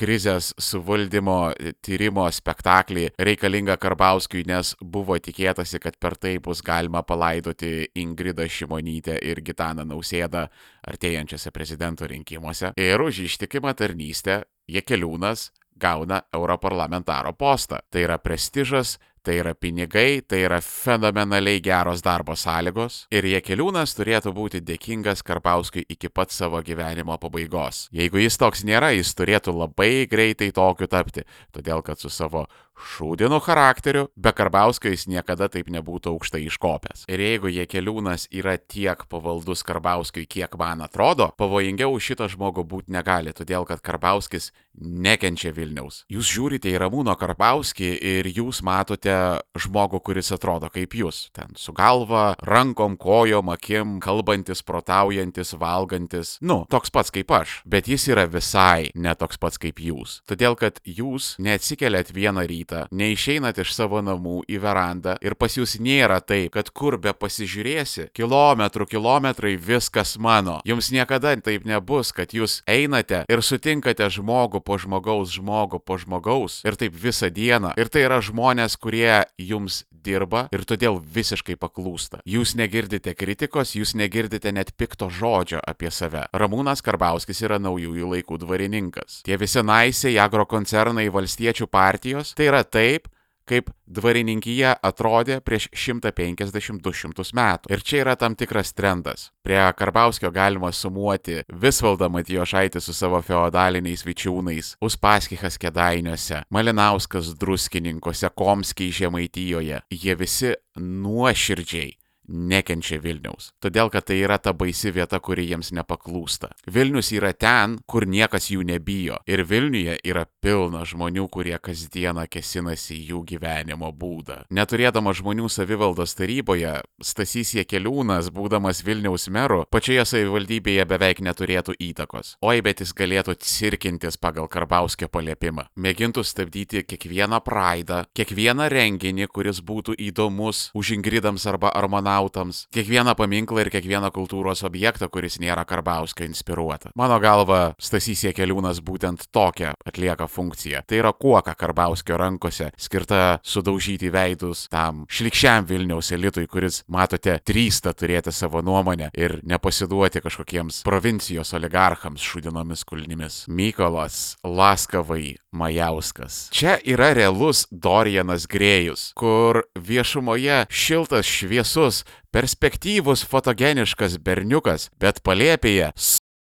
krizės 0.00 0.50
suvaldymo 0.60 1.52
e, 1.52 1.74
tyrimo 1.84 2.24
spektaklį 2.32 3.10
reikalingą 3.20 3.76
Karbauskiui, 3.80 4.46
nes 4.48 4.72
buvo 4.80 5.18
tikėtasi, 5.20 5.80
kad 5.82 5.98
per 6.00 6.16
tai 6.20 6.38
bus 6.42 6.62
galima 6.64 7.02
palaidoti 7.06 7.90
Ingridą 8.00 8.48
Šimonytę 8.48 9.18
ir 9.20 9.42
Gitaną 9.44 9.84
Nausėdą 9.88 10.46
artėjančiose 10.90 11.52
prezidento 11.52 12.08
rinkimuose. 12.08 12.72
Ir 12.80 13.04
už 13.04 13.24
ištikimą 13.28 13.74
tarnystę 13.76 14.42
Jekeliūnas 14.70 15.50
gauna 15.80 16.22
europarlamentaro 16.32 17.32
postą. 17.32 17.80
Tai 17.90 18.04
yra 18.04 18.18
prestižas, 18.20 18.98
tai 19.22 19.36
yra 19.40 19.54
pinigai, 19.54 20.22
tai 20.22 20.44
yra 20.46 20.60
fenomenaliai 20.64 21.60
geros 21.64 22.02
darbo 22.04 22.36
sąlygos 22.38 23.04
ir 23.12 23.28
Jekeliūnas 23.34 23.94
turėtų 23.98 24.32
būti 24.36 24.62
dėkingas 24.64 25.24
Karbauskiui 25.26 25.84
iki 25.92 26.08
pat 26.08 26.32
savo 26.32 26.62
gyvenimo 26.64 27.18
pabaigos. 27.20 27.86
Jeigu 27.92 28.22
jis 28.22 28.40
toks 28.40 28.64
nėra, 28.64 28.92
jis 28.96 29.12
turėtų 29.18 29.54
labai 29.56 30.06
greitai 30.10 30.50
tokiu 30.56 30.88
tapti, 30.90 31.26
todėl 31.52 31.84
kad 31.84 32.00
su 32.00 32.08
savo 32.12 32.46
šūdinu 32.80 33.40
charakteriu, 33.44 34.06
be 34.16 34.32
Karbauskio 34.32 34.92
jis 34.92 35.06
niekada 35.10 35.50
taip 35.52 35.68
nebūtų 35.72 36.14
aukštai 36.14 36.42
iškopęs. 36.48 37.04
Ir 37.12 37.20
jeigu 37.20 37.52
Jekeliūnas 37.52 38.28
yra 38.32 38.56
tiek 38.56 39.04
pavaldus 39.10 39.64
Karbauskiui, 39.66 40.26
kiek 40.30 40.56
man 40.60 40.84
atrodo, 40.86 41.30
pavojingiau 41.40 41.98
šitą 42.00 42.30
žmogų 42.32 42.64
būti 42.70 42.94
negali, 42.94 43.34
todėl 43.36 43.68
kad 43.68 43.82
Karbauskis 43.84 44.50
nekenčia 44.80 45.52
Vilniaus. 45.52 46.04
Jūs 46.10 46.30
žiūrite 46.30 46.72
į 46.72 46.80
Ramūno 46.80 47.16
Karbauskį 47.20 47.92
ir 48.14 48.30
jūs 48.32 48.62
matote 48.66 49.12
žmogų, 49.58 50.00
kuris 50.04 50.32
atrodo 50.34 50.70
kaip 50.72 50.94
jūs. 50.96 51.28
Ten 51.36 51.54
su 51.58 51.74
galva, 51.76 52.34
rankom, 52.46 52.96
kojom, 53.00 53.52
akim, 53.54 53.98
kalbantis, 54.02 54.62
protaujantis, 54.66 55.54
valgantis. 55.60 56.36
Nu, 56.40 56.62
toks 56.70 56.92
pats 56.94 57.12
kaip 57.14 57.30
aš. 57.34 57.60
Bet 57.64 57.88
jis 57.90 58.08
yra 58.12 58.26
visai 58.30 58.90
netoks 58.94 59.40
pats 59.40 59.60
kaip 59.60 59.80
jūs. 59.82 60.20
Todėl, 60.28 60.56
kad 60.58 60.80
jūs 60.84 61.34
neatsikeliat 61.42 62.12
vieną 62.14 62.46
rytą 62.50 62.86
neišeinat 62.90 63.60
iš 63.62 63.74
savo 63.76 64.00
namų 64.04 64.42
į 64.50 64.60
verandą 64.62 65.16
ir 65.24 65.36
pas 65.38 65.54
jūs 65.56 65.78
nėra 65.82 66.20
taip, 66.24 66.52
kad 66.56 66.70
kur 66.74 66.98
be 67.00 67.12
pasižiūrėsi, 67.16 68.10
kilometrų 68.16 68.86
kilometrai 68.90 69.56
viskas 69.60 70.16
mano. 70.18 70.60
Jums 70.68 70.90
niekada 70.94 71.34
taip 71.40 71.66
nebus, 71.68 72.12
kad 72.16 72.34
jūs 72.34 72.60
einate 72.68 73.24
ir 73.30 73.44
sutinkate 73.44 74.08
žmogų 74.10 74.62
po 74.64 74.78
žmogaus, 74.80 75.34
žmogų 75.36 75.80
po 75.84 75.98
žmogaus 76.00 76.60
ir 76.66 76.78
taip 76.80 76.96
visą 76.96 77.30
dieną. 77.32 77.74
Ir 77.80 77.90
tai 77.92 78.04
yra 78.08 78.20
žmonės, 78.24 78.76
kurie 78.80 78.99
jums 79.40 79.84
dirba 80.04 80.46
ir 80.54 80.64
todėl 80.68 80.98
visiškai 81.00 81.56
paklūsta. 81.60 82.22
Jūs 82.28 82.54
negirdite 82.58 83.14
kritikos, 83.18 83.74
jūs 83.76 83.94
negirdite 83.98 84.52
net 84.54 84.72
pikto 84.80 85.10
žodžio 85.12 85.60
apie 85.60 85.92
save. 85.94 86.26
Ramūnas 86.32 86.84
Karbauskis 86.84 87.42
yra 87.44 87.60
naujųjų 87.62 88.12
laikų 88.14 88.40
dvarininkas. 88.44 89.20
Tie 89.26 89.38
visi 89.40 89.64
naisiai 89.64 90.18
agrokoncernai 90.22 91.08
valstiečių 91.12 91.68
partijos 91.70 92.34
tai 92.38 92.50
yra 92.50 92.64
taip, 92.64 93.10
kaip 93.50 93.70
dvarininkija 93.90 94.76
atrodė 94.86 95.40
prieš 95.44 95.68
150-200 95.74 97.26
metų. 97.36 97.72
Ir 97.74 97.84
čia 97.86 98.02
yra 98.04 98.16
tam 98.20 98.36
tikras 98.38 98.72
trendas. 98.76 99.28
Prie 99.46 99.60
Karbauskio 99.76 100.30
galima 100.34 100.70
sumuoti 100.72 101.40
Visvaldą 101.50 102.10
Matijošaitį 102.12 102.82
su 102.84 102.94
savo 102.96 103.22
feodaliniais 103.24 104.04
vičiūnais, 104.06 104.74
Uspaskichas 104.84 105.58
Kedainiuose, 105.60 106.44
Malinauskas 106.54 107.34
Druskininkose, 107.40 108.30
Komskiai 108.36 108.94
Žemaitijoje. 109.00 109.82
Jie 109.90 110.18
visi 110.20 110.54
nuoširdžiai 110.76 111.99
nekenčia 112.30 113.00
Vilniaus. 113.02 113.50
Todėl, 113.60 113.90
kad 113.92 114.06
tai 114.08 114.20
yra 114.22 114.38
ta 114.38 114.54
baisi 114.56 114.92
vieta, 114.94 115.20
kuri 115.20 115.48
jiems 115.50 115.72
nepaklūsta. 115.76 116.52
Vilnius 116.70 117.10
yra 117.16 117.32
ten, 117.34 117.78
kur 117.90 118.06
niekas 118.06 118.50
jų 118.52 118.64
nebijo. 118.66 119.18
Ir 119.28 119.42
Vilniuje 119.48 119.98
yra 120.06 120.24
pilna 120.40 120.84
žmonių, 120.86 121.26
kurie 121.32 121.56
kasdieną 121.58 122.26
kesinasi 122.30 122.98
jų 123.10 123.24
gyvenimo 123.28 123.90
būdą. 123.92 124.44
Neturėdama 124.54 125.14
žmonių 125.16 125.50
savivaldos 125.50 126.14
taryboje, 126.18 126.78
Stasys 127.02 127.54
Jekeliūnas, 127.58 128.30
būdamas 128.34 128.84
Vilniaus 128.86 129.28
meru, 129.32 129.64
pačioje 129.70 130.04
savivaldybėje 130.06 130.86
beveik 130.88 131.22
neturėtų 131.24 131.76
įtakos. 131.90 132.36
Oi, 132.44 132.60
bet 132.64 132.84
jis 132.84 132.94
galėtų 132.96 133.36
cirkintis 133.42 134.18
pagal 134.20 134.48
Karbauskio 134.52 135.08
paliepimą. 135.12 135.66
Mėgintų 135.80 136.24
stabdyti 136.26 136.84
kiekvieną 136.86 137.40
praidą, 137.44 138.04
kiekvieną 138.16 138.68
renginį, 138.72 139.28
kuris 139.32 139.62
būtų 139.64 139.96
įdomus 140.10 140.68
už 140.76 140.94
Ingridams 140.98 141.46
arba 141.50 141.72
Armanau 141.76 142.19
astronautams, 142.20 142.66
kiekvieną 142.70 143.14
paminklą 143.14 143.60
ir 143.60 143.70
kiekvieną 143.70 144.10
kultūros 144.10 144.64
objektą, 144.64 145.08
kuris 145.08 145.38
nėra 145.40 145.64
Karbauskio 145.64 146.24
inspiruota. 146.24 146.90
Mano 146.94 147.18
galva, 147.20 147.74
Stasys 147.78 148.24
Jekeliūnas 148.24 148.80
būtent 148.80 149.28
tokią 149.32 149.72
atlieka 149.86 150.26
funkciją. 150.28 150.82
Tai 150.86 150.96
yra 150.96 151.12
kuoka 151.12 151.54
Karbauskio 151.54 152.16
rankose, 152.16 152.70
skirta 152.76 153.40
sudaužyti 153.42 154.10
veidus 154.10 154.68
tam 154.70 155.06
šlikščiam 155.08 155.66
Vilniaus 155.66 156.12
elitui, 156.12 156.46
kuris, 156.46 156.82
matote, 156.88 157.38
drįsta 157.46 157.94
turėti 157.94 158.32
savo 158.32 158.62
nuomonę 158.62 159.10
ir 159.14 159.40
nepasiduoti 159.42 160.20
kažkokiems 160.20 160.82
provincijos 160.84 161.54
oligarchams 161.54 162.20
šudinomis 162.20 162.84
kulnimis. 162.84 163.44
Mykolas 163.48 164.36
Laskavai 164.44 165.38
Majauskas. 165.52 166.48
Čia 166.54 166.76
yra 166.86 167.10
realus 167.14 167.64
Dorianas 167.70 168.46
Grėjus, 168.50 169.10
kur 169.18 169.64
viešumoje 169.74 170.64
šiltas, 170.70 171.26
šviesus, 171.26 172.04
perspektyvus, 172.34 173.24
fotogeniškas 173.28 174.18
berniukas, 174.24 174.88
bet 175.00 175.22
palėpėje 175.26 175.92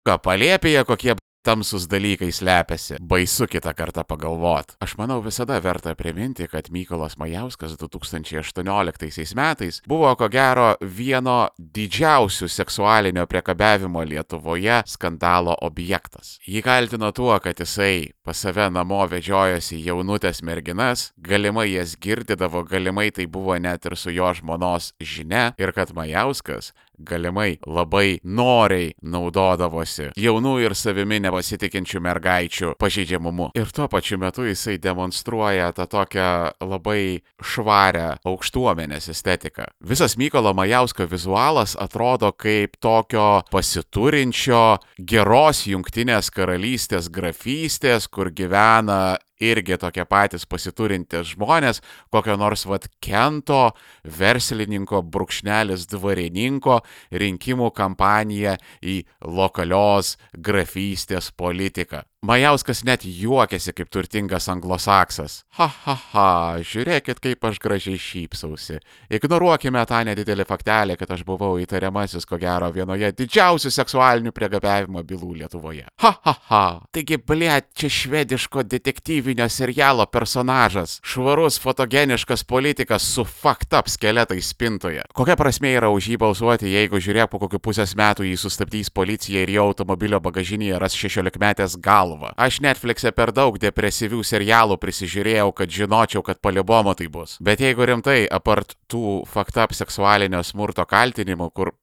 ką 0.05 0.19
palėpėje 0.21 0.85
kokie 0.85 1.15
tamsus 1.45 1.85
dalykai 1.89 2.31
slepiasi. 2.33 2.97
Baisu 3.01 3.47
kitą 3.47 3.73
kartą 3.77 4.03
pagalvot. 4.07 4.75
Aš 4.83 4.95
manau 4.97 5.19
visada 5.23 5.59
verta 5.61 5.95
priminti, 5.95 6.47
kad 6.49 6.71
Mykolas 6.73 7.17
Majauskas 7.21 7.77
2018 7.77 9.35
metais 9.37 9.81
buvo 9.87 10.09
ko 10.17 10.29
gero 10.33 10.73
vieno 10.81 11.37
didžiausių 11.59 12.49
seksualinio 12.49 13.27
priekabiavimo 13.29 14.03
Lietuvoje 14.05 14.81
skandalo 14.89 15.55
objektas. 15.61 16.39
Jį 16.49 16.63
kaltino 16.65 17.11
tuo, 17.15 17.33
kad 17.39 17.61
jisai 17.61 18.11
pas 18.25 18.41
save 18.41 18.69
namo 18.73 19.03
vedžiojosi 19.09 19.79
jaunutės 19.85 20.41
merginas, 20.45 21.11
galimai 21.17 21.69
jas 21.75 21.95
girdidavo, 22.01 22.65
galimai 22.65 23.11
tai 23.13 23.27
buvo 23.29 23.57
net 23.61 23.85
ir 23.85 23.97
su 23.99 24.13
jo 24.15 24.31
žmonos 24.33 24.93
žinia 24.99 25.51
ir 25.61 25.73
kad 25.77 25.93
Majauskas 25.95 26.73
galimai 26.99 27.57
labai 27.65 28.19
noriai 28.23 28.93
naudodavosi 29.01 30.11
jaunų 30.19 30.55
ir 30.65 30.75
savimi 30.77 31.19
nepasitikinčių 31.23 32.01
mergaičių 32.05 32.73
pažeidžiamumu. 32.79 33.51
Ir 33.57 33.71
tuo 33.75 33.87
pačiu 33.91 34.19
metu 34.21 34.45
jisai 34.47 34.77
demonstruoja 34.81 35.71
tą 35.75 35.87
tokią 35.91 36.29
labai 36.63 37.21
švarę 37.43 38.17
aukštuomenės 38.25 39.09
estetiką. 39.13 39.69
Visas 39.85 40.17
Mykolo 40.17 40.53
Majausko 40.57 41.07
vizualas 41.11 41.75
atrodo 41.79 42.31
kaip 42.31 42.77
tokio 42.81 43.43
pasiturinčio 43.51 44.79
geros 44.97 45.65
jungtinės 45.69 46.31
karalystės 46.33 47.09
grafystės, 47.13 48.07
kur 48.07 48.31
gyvena 48.35 49.17
irgi 49.41 49.77
tokie 49.81 50.05
patys 50.07 50.45
pasiturintys 50.49 51.33
žmonės, 51.33 51.81
kokio 52.13 52.37
nors 52.39 52.65
vad 52.69 52.87
Kento 53.03 53.75
verslininko 54.19 55.03
brūkšnelis 55.11 55.87
dvarininko 55.91 56.81
rinkimų 57.11 57.71
kampaniją 57.75 58.55
į 58.81 59.01
lokalios 59.21 60.15
grafystės 60.33 61.31
politiką. 61.35 62.05
Majauskas 62.25 62.79
net 62.87 63.03
juokėsi 63.05 63.73
kaip 63.75 63.89
turtingas 63.93 64.47
anglosaksas. 64.49 65.43
Ha 65.59 65.67
ha 65.83 65.93
ha, 66.09 66.29
žiūrėkit, 66.65 67.19
kaip 67.21 67.43
aš 67.45 67.59
gražiai 67.61 67.99
šypsausi. 68.01 68.79
Ignoruokime 69.13 69.83
tą 69.85 69.99
nedidelį 70.07 70.47
faktelį, 70.49 70.95
kad 70.97 71.11
aš 71.13 71.21
buvau 71.27 71.59
įtariamasis, 71.61 72.25
ko 72.25 72.39
gero, 72.41 72.71
vienoje 72.73 73.11
didžiausių 73.19 73.69
seksualinių 73.75 74.33
priegabiavimo 74.33 75.03
bylų 75.05 75.35
Lietuvoje. 75.43 75.85
Ha 76.01 76.11
ha 76.25 76.33
ha. 76.49 76.63
Taigi, 76.95 77.19
blėt, 77.21 77.69
čia 77.77 77.91
švediško 77.93 78.65
detektyvinio 78.73 79.45
serialo 79.51 80.07
personažas. 80.09 80.97
Švarus, 81.05 81.59
fotogeniškas 81.61 82.45
politikas 82.49 83.05
su 83.05 83.27
fucked 83.27 83.77
up 83.77 83.91
skeletai 83.91 84.39
spintoje. 84.41 85.05
Kokia 85.13 85.37
prasme 85.37 85.75
yra 85.77 85.93
už 85.93 86.09
jį 86.15 86.19
balsuoti, 86.25 86.73
jeigu 86.73 86.97
žiūrėk 86.97 87.29
po 87.29 87.43
kokių 87.45 87.61
pusės 87.69 87.93
metų 87.93 88.25
jį 88.31 88.41
sustabdys 88.41 88.89
policija 88.89 89.45
ir 89.45 89.53
jo 89.59 89.69
automobilio 89.69 90.23
bagažinėje 90.25 90.81
ras 90.81 90.97
16 90.97 91.37
metės 91.41 91.77
galvą 91.77 92.14
galvą. 92.15 92.33
Aš 92.37 92.59
Netflix'e 92.61 93.11
per 93.11 93.31
daug 93.31 93.57
depresyvių 93.59 94.23
serialų 94.23 94.77
prisižiūrėjau, 94.79 95.53
kad 95.53 95.69
žinočiau, 95.69 96.23
kad 96.23 96.41
palibomo 96.41 96.93
tai 96.95 97.07
bus. 97.07 97.37
Bet 97.39 97.59
jeigu 97.59 97.85
rimtai, 97.85 98.27
apart 98.27 98.75
tų 98.87 99.25
faktap 99.27 99.73
seksualinio 99.73 100.43
smurto 100.43 100.85
kaltinimų, 100.85 101.51
kur 101.53 101.73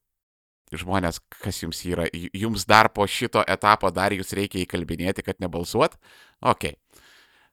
žmonės, 0.72 1.20
kas 1.42 1.62
jums 1.62 1.82
yra, 1.84 2.06
jums 2.12 2.64
dar 2.64 2.88
po 2.88 3.06
šito 3.06 3.42
etapo 3.46 3.90
dar 3.90 4.12
jūs 4.12 4.32
reikia 4.32 4.62
įkalbinėti, 4.64 5.22
kad 5.22 5.40
nebalsuot? 5.40 5.98
Ok. 6.40 6.72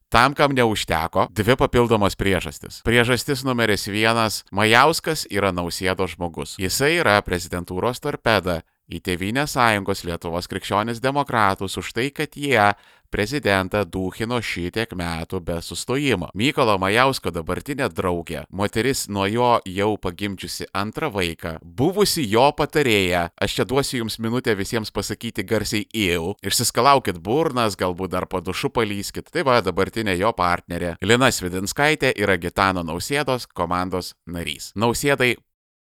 Tam, 0.09 0.33
kam 0.33 0.55
neužteko, 0.57 1.27
dvi 1.29 1.53
papildomos 1.53 2.15
priežastis. 2.17 2.79
Priežastis 2.81 3.43
numeris 3.45 3.85
vienas- 3.85 4.43
Majauskas 4.51 5.27
yra 5.29 5.51
nausėdo 5.53 6.07
žmogus. 6.09 6.55
Jisai 6.57 6.97
yra 6.97 7.21
prezidentūros 7.21 8.01
torpeda 8.01 8.63
į 8.89 9.01
Tevinės 9.05 9.53
sąjungos 9.57 10.05
Lietuvos 10.07 10.49
krikščionis 10.49 11.01
demokratus 11.03 11.77
už 11.79 11.93
tai, 11.95 12.09
kad 12.15 12.35
jie 12.37 12.71
prezidentą 13.09 13.83
dūchino 13.89 14.39
šitiek 14.41 14.91
metų 14.97 15.41
be 15.45 15.57
sustojimo. 15.65 16.29
Mykolo 16.37 16.77
Majausko 16.81 17.33
dabartinė 17.33 17.89
draugė, 17.93 18.43
moteris 18.53 19.07
nuo 19.09 19.25
jo 19.29 19.51
jau 19.65 19.89
pagimdžiusi 20.01 20.69
antrą 20.77 21.09
vaiką, 21.13 21.57
buvusi 21.63 22.25
jo 22.29 22.49
patarėja, 22.57 23.27
aš 23.41 23.59
čia 23.59 23.67
duosiu 23.69 24.03
jums 24.03 24.19
minutę 24.21 24.55
visiems 24.57 24.93
pasakyti 24.93 25.45
garsiai 25.49 25.87
il, 25.89 26.35
išsiskalaukit 26.45 27.19
burnas, 27.25 27.77
galbūt 27.79 28.13
dar 28.13 28.29
po 28.29 28.43
dušu 28.45 28.71
palyskit, 28.73 29.29
tai 29.33 29.45
va 29.47 29.59
dabartinė 29.65 30.17
jo 30.19 30.33
partnerė. 30.37 30.95
Lina 31.01 31.31
Svidinskaitė 31.33 32.13
yra 32.17 32.37
Gitano 32.37 32.85
Nausėdos 32.85 33.49
komandos 33.49 34.13
narys. 34.29 34.71
Nausėdai 34.77 35.35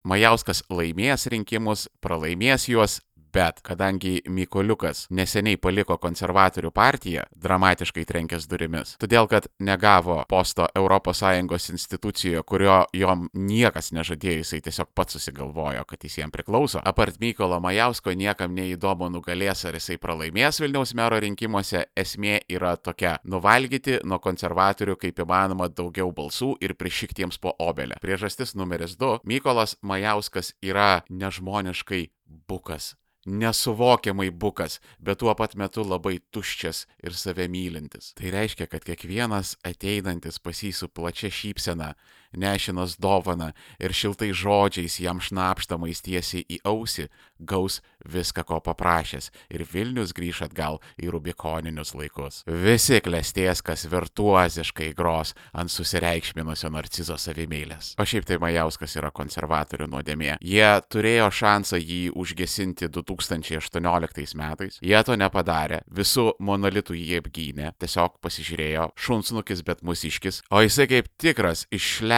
Majauskas 0.01 0.63
laimės 0.73 1.27
rinkimus, 1.29 1.85
pralaimės 2.01 2.65
juos, 2.71 2.99
Bet 3.33 3.61
kadangi 3.63 4.21
Mykoliukas 4.27 5.05
neseniai 5.09 5.55
paliko 5.57 5.95
konservatorių 6.01 6.71
partiją, 6.75 7.23
dramatiškai 7.39 8.03
trenkęs 8.07 8.47
durimis, 8.51 8.97
todėl 8.99 9.29
kad 9.31 9.47
negavo 9.59 10.17
posto 10.27 10.67
ES 10.75 11.69
institucijoje, 11.71 12.43
kurio 12.43 12.85
jom 12.93 13.29
niekas 13.33 13.91
nežadėjo, 13.95 14.41
jisai 14.43 14.61
tiesiog 14.65 14.91
pats 14.95 15.15
susigalvojo, 15.15 15.85
kad 15.87 16.03
jis 16.03 16.17
jiem 16.17 16.31
priklauso. 16.31 16.81
Apart 16.83 17.19
Mykolo 17.21 17.59
Majausko 17.63 18.11
niekam 18.11 18.55
neįdomu 18.55 19.09
nugalės 19.09 19.65
ar 19.65 19.79
jisai 19.79 19.97
pralaimės 19.97 20.59
Vilniaus 20.59 20.93
mero 20.93 21.19
rinkimuose, 21.19 21.85
esmė 21.95 22.41
yra 22.49 22.75
tokia- 22.77 23.17
nuvalgyti 23.31 24.01
nuo 24.03 24.19
konservatorių 24.19 24.97
kaip 24.97 25.19
įmanoma 25.23 25.69
daugiau 25.69 26.11
balsų 26.11 26.57
ir 26.61 26.73
prišiktiems 26.73 27.39
po 27.39 27.55
obelę. 27.59 27.95
Priežastis 28.01 28.55
numeris 28.55 28.97
2- 28.97 29.19
Mykolas 29.31 29.77
Majauskas 29.81 30.53
yra 30.61 31.03
nežmoniškai 31.09 32.09
bukas 32.47 32.95
nesuvokiamai 33.25 34.31
bukas, 34.31 34.79
bet 34.99 35.21
tuo 35.21 35.33
pat 35.37 35.55
metu 35.55 35.83
labai 35.85 36.19
tuščias 36.33 36.85
ir 37.03 37.13
save 37.17 37.47
mylintis. 37.51 38.13
Tai 38.17 38.33
reiškia, 38.33 38.67
kad 38.71 38.85
kiekvienas 38.87 39.57
ateinantis 39.67 40.39
pas 40.39 40.63
jį 40.63 40.73
su 40.75 40.89
plačia 40.89 41.29
šypsena, 41.29 41.93
nešinas 42.33 42.97
dovana 43.01 43.51
ir 43.79 43.93
šiltai 43.95 44.31
žodžiais 44.35 44.99
jam 45.01 45.21
šnapštamais 45.21 46.03
tiesiai 46.05 46.45
į 46.47 46.61
ausį, 46.67 47.07
gaus 47.41 47.81
viską, 48.05 48.43
ko 48.45 48.59
paprašęs 48.63 49.29
ir 49.53 49.65
Vilnius 49.67 50.13
grįž 50.17 50.43
atgal 50.47 50.79
į 51.01 51.11
rubikoninius 51.13 51.93
laikus. 51.97 52.41
Visi 52.45 53.01
klestės, 53.03 53.61
kas 53.65 53.85
virtuoziškai 53.91 54.91
gros 54.97 55.33
ant 55.53 55.71
susireikšminusio 55.73 56.71
narcizo 56.73 57.17
savimėlės. 57.19 57.95
O 58.01 58.05
šiaip 58.07 58.27
tai 58.29 58.39
Majauskas 58.41 58.95
yra 58.99 59.11
konservatorių 59.13 59.89
nuodėmė. 59.91 60.37
Jie 60.41 60.69
turėjo 60.91 61.29
šansą 61.41 61.79
jį 61.81 62.01
užgesinti 62.17 62.89
2018 62.91 64.37
metais, 64.39 64.79
jie 64.81 65.03
to 65.05 65.17
nepadarė, 65.19 65.81
visų 65.91 66.31
monolitų 66.41 66.97
jį 66.97 67.21
apgynė, 67.21 67.71
tiesiog 67.81 68.17
pasižiūrėjo, 68.23 68.91
šunsnukis 68.95 69.63
bet 69.67 69.83
musiškis, 69.85 70.41
o 70.51 70.63
jisai 70.65 70.87
kaip 70.91 71.09
tikras 71.21 71.65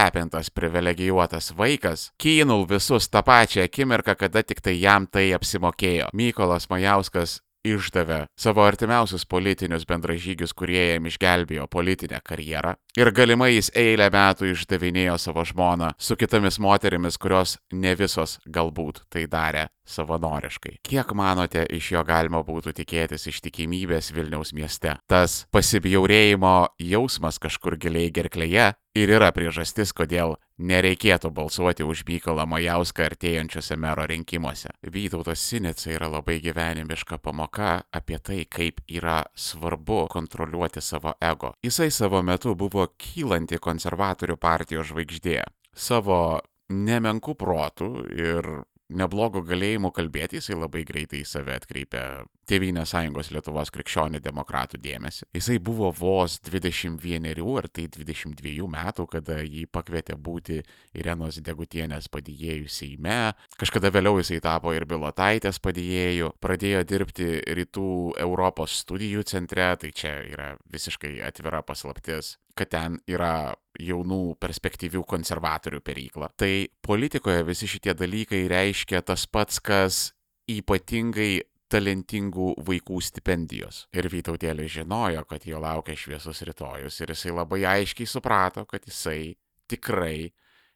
išlepintas 0.03 0.49
privilegijuotas 0.49 1.53
vaikas, 1.57 2.11
kynul 2.17 2.67
visus 2.67 3.09
tą 3.09 3.23
pačią 3.23 3.63
akimirką, 3.63 4.15
kada 4.15 4.43
tik 4.43 4.61
tai 4.61 4.75
jam 4.81 5.07
tai 5.07 5.31
apsimokėjo 5.33 5.63
mokėjo. 5.63 6.09
Mykolas 6.13 6.69
Majauskas 6.69 7.39
išdavė 7.63 8.25
savo 8.35 8.65
artimiausius 8.65 9.25
politinius 9.25 9.85
bendražygius, 9.87 10.53
kurie 10.53 10.93
jam 10.93 11.05
išgelbėjo 11.07 11.67
politinę 11.71 12.19
karjerą. 12.23 12.75
Ir 12.97 13.11
galimai 13.11 13.53
jis 13.55 13.71
eilę 13.75 14.09
metų 14.11 14.51
išdavinėjo 14.51 15.17
savo 15.17 15.45
žmoną 15.45 15.93
su 15.97 16.15
kitomis 16.19 16.59
moterimis, 16.59 17.17
kurios 17.17 17.57
ne 17.71 17.95
visos 17.95 18.39
galbūt 18.45 19.05
tai 19.09 19.25
darė 19.27 19.69
savanoriškai. 19.85 20.77
Kiek 20.83 21.13
manote, 21.13 21.65
iš 21.69 21.91
jo 21.95 22.03
galima 22.07 22.43
būtų 22.45 22.73
tikėtis 22.77 23.27
ištikimybės 23.31 24.13
Vilniaus 24.15 24.53
mieste? 24.55 24.95
Tas 25.07 25.43
pasibjaurėjimo 25.53 26.55
jausmas 26.79 27.39
kažkur 27.43 27.77
giliai 27.81 28.11
gerklėje 28.13 28.71
ir 28.95 29.13
yra 29.17 29.31
priežastis, 29.35 29.93
kodėl 29.95 30.37
nereikėtų 30.61 31.31
balsuoti 31.33 31.85
už 31.85 32.03
Mykolą 32.07 32.45
Majauską 32.49 33.07
artėjančiuose 33.09 33.77
mero 33.79 34.05
rinkimuose. 34.09 34.71
Vytautas 34.85 35.41
Sinica 35.41 35.91
yra 35.91 36.09
labai 36.13 36.39
gyvenimiška 36.43 37.17
pamoka 37.17 37.81
apie 37.91 38.19
tai, 38.19 38.43
kaip 38.45 38.83
yra 38.87 39.23
svarbu 39.35 40.05
kontroliuoti 40.13 40.81
savo 40.81 41.15
ego. 41.21 41.53
Jisai 41.65 41.89
savo 41.91 42.21
metu 42.23 42.55
buvo 42.55 42.87
kylanti 42.97 43.59
konservatorių 43.59 44.37
partijos 44.37 44.91
žvaigždė. 44.93 45.41
Savo 45.73 46.39
nemenkų 46.69 47.35
protų 47.37 47.89
ir 48.13 48.47
neblogo 48.97 49.43
galėjimo 49.45 49.91
kalbėti, 49.95 50.39
jisai 50.39 50.57
labai 50.57 50.83
greitai 50.87 51.23
į 51.23 51.27
save 51.27 51.57
atkreipė 51.59 52.03
Tėvynės 52.43 52.91
sąjungos 52.91 53.29
Lietuvos 53.31 53.69
krikščionių 53.71 54.19
demokratų 54.19 54.75
dėmesį. 54.83 55.29
Jisai 55.37 55.55
buvo 55.63 55.93
vos 55.95 56.35
21 56.43 57.29
ar 57.55 57.69
tai 57.71 57.85
22 57.87 58.67
metų, 58.67 59.05
kada 59.13 59.37
jį 59.39 59.63
pakvietė 59.71 60.17
būti 60.19 60.59
Irenos 60.99 61.39
Degutienės 61.39 62.11
padėjėjų 62.11 62.67
Seime. 62.67 63.17
Kažkada 63.55 63.93
vėliau 63.95 64.19
jisai 64.19 64.41
tapo 64.43 64.75
ir 64.75 64.83
Bilotaitės 64.89 65.61
padėjėjų, 65.63 66.33
pradėjo 66.43 66.83
dirbti 66.83 67.31
Rytų 67.47 67.89
Europos 68.27 68.75
studijų 68.83 69.23
centre, 69.23 69.71
tai 69.79 69.95
čia 69.95 70.17
yra 70.27 70.53
visiškai 70.73 71.21
atvira 71.23 71.63
paslaptis 71.63 72.35
kad 72.55 72.69
ten 72.69 72.99
yra 73.09 73.53
jaunų 73.79 74.35
perspektyvių 74.41 75.03
konservatorių 75.09 75.81
perykla. 75.85 76.29
Tai 76.37 76.51
politikoje 76.85 77.45
visi 77.47 77.69
šitie 77.69 77.95
dalykai 77.97 78.45
reiškia 78.51 79.01
tas 79.05 79.25
pats, 79.25 79.59
kas 79.63 80.03
ypatingai 80.49 81.41
talentingų 81.73 82.53
vaikų 82.67 82.99
stipendijos. 83.01 83.87
Ir 83.95 84.09
Vytautėlis 84.11 84.75
žinojo, 84.75 85.23
kad 85.29 85.45
jo 85.47 85.61
laukia 85.63 85.95
šviesus 85.97 86.43
rytojus 86.45 86.99
ir 87.01 87.13
jisai 87.15 87.33
labai 87.33 87.63
aiškiai 87.65 88.09
suprato, 88.09 88.67
kad 88.69 88.85
jisai 88.85 89.33
tikrai, 89.71 90.29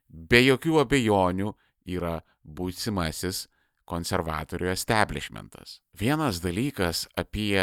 be 0.07 0.41
jokių 0.41 0.81
abejonių, 0.81 1.53
yra 1.87 2.17
būsimasis 2.41 3.45
konservatorių 3.87 4.71
establishmentas. 4.73 5.79
Vienas 5.95 6.41
dalykas 6.43 7.05
apie 7.19 7.61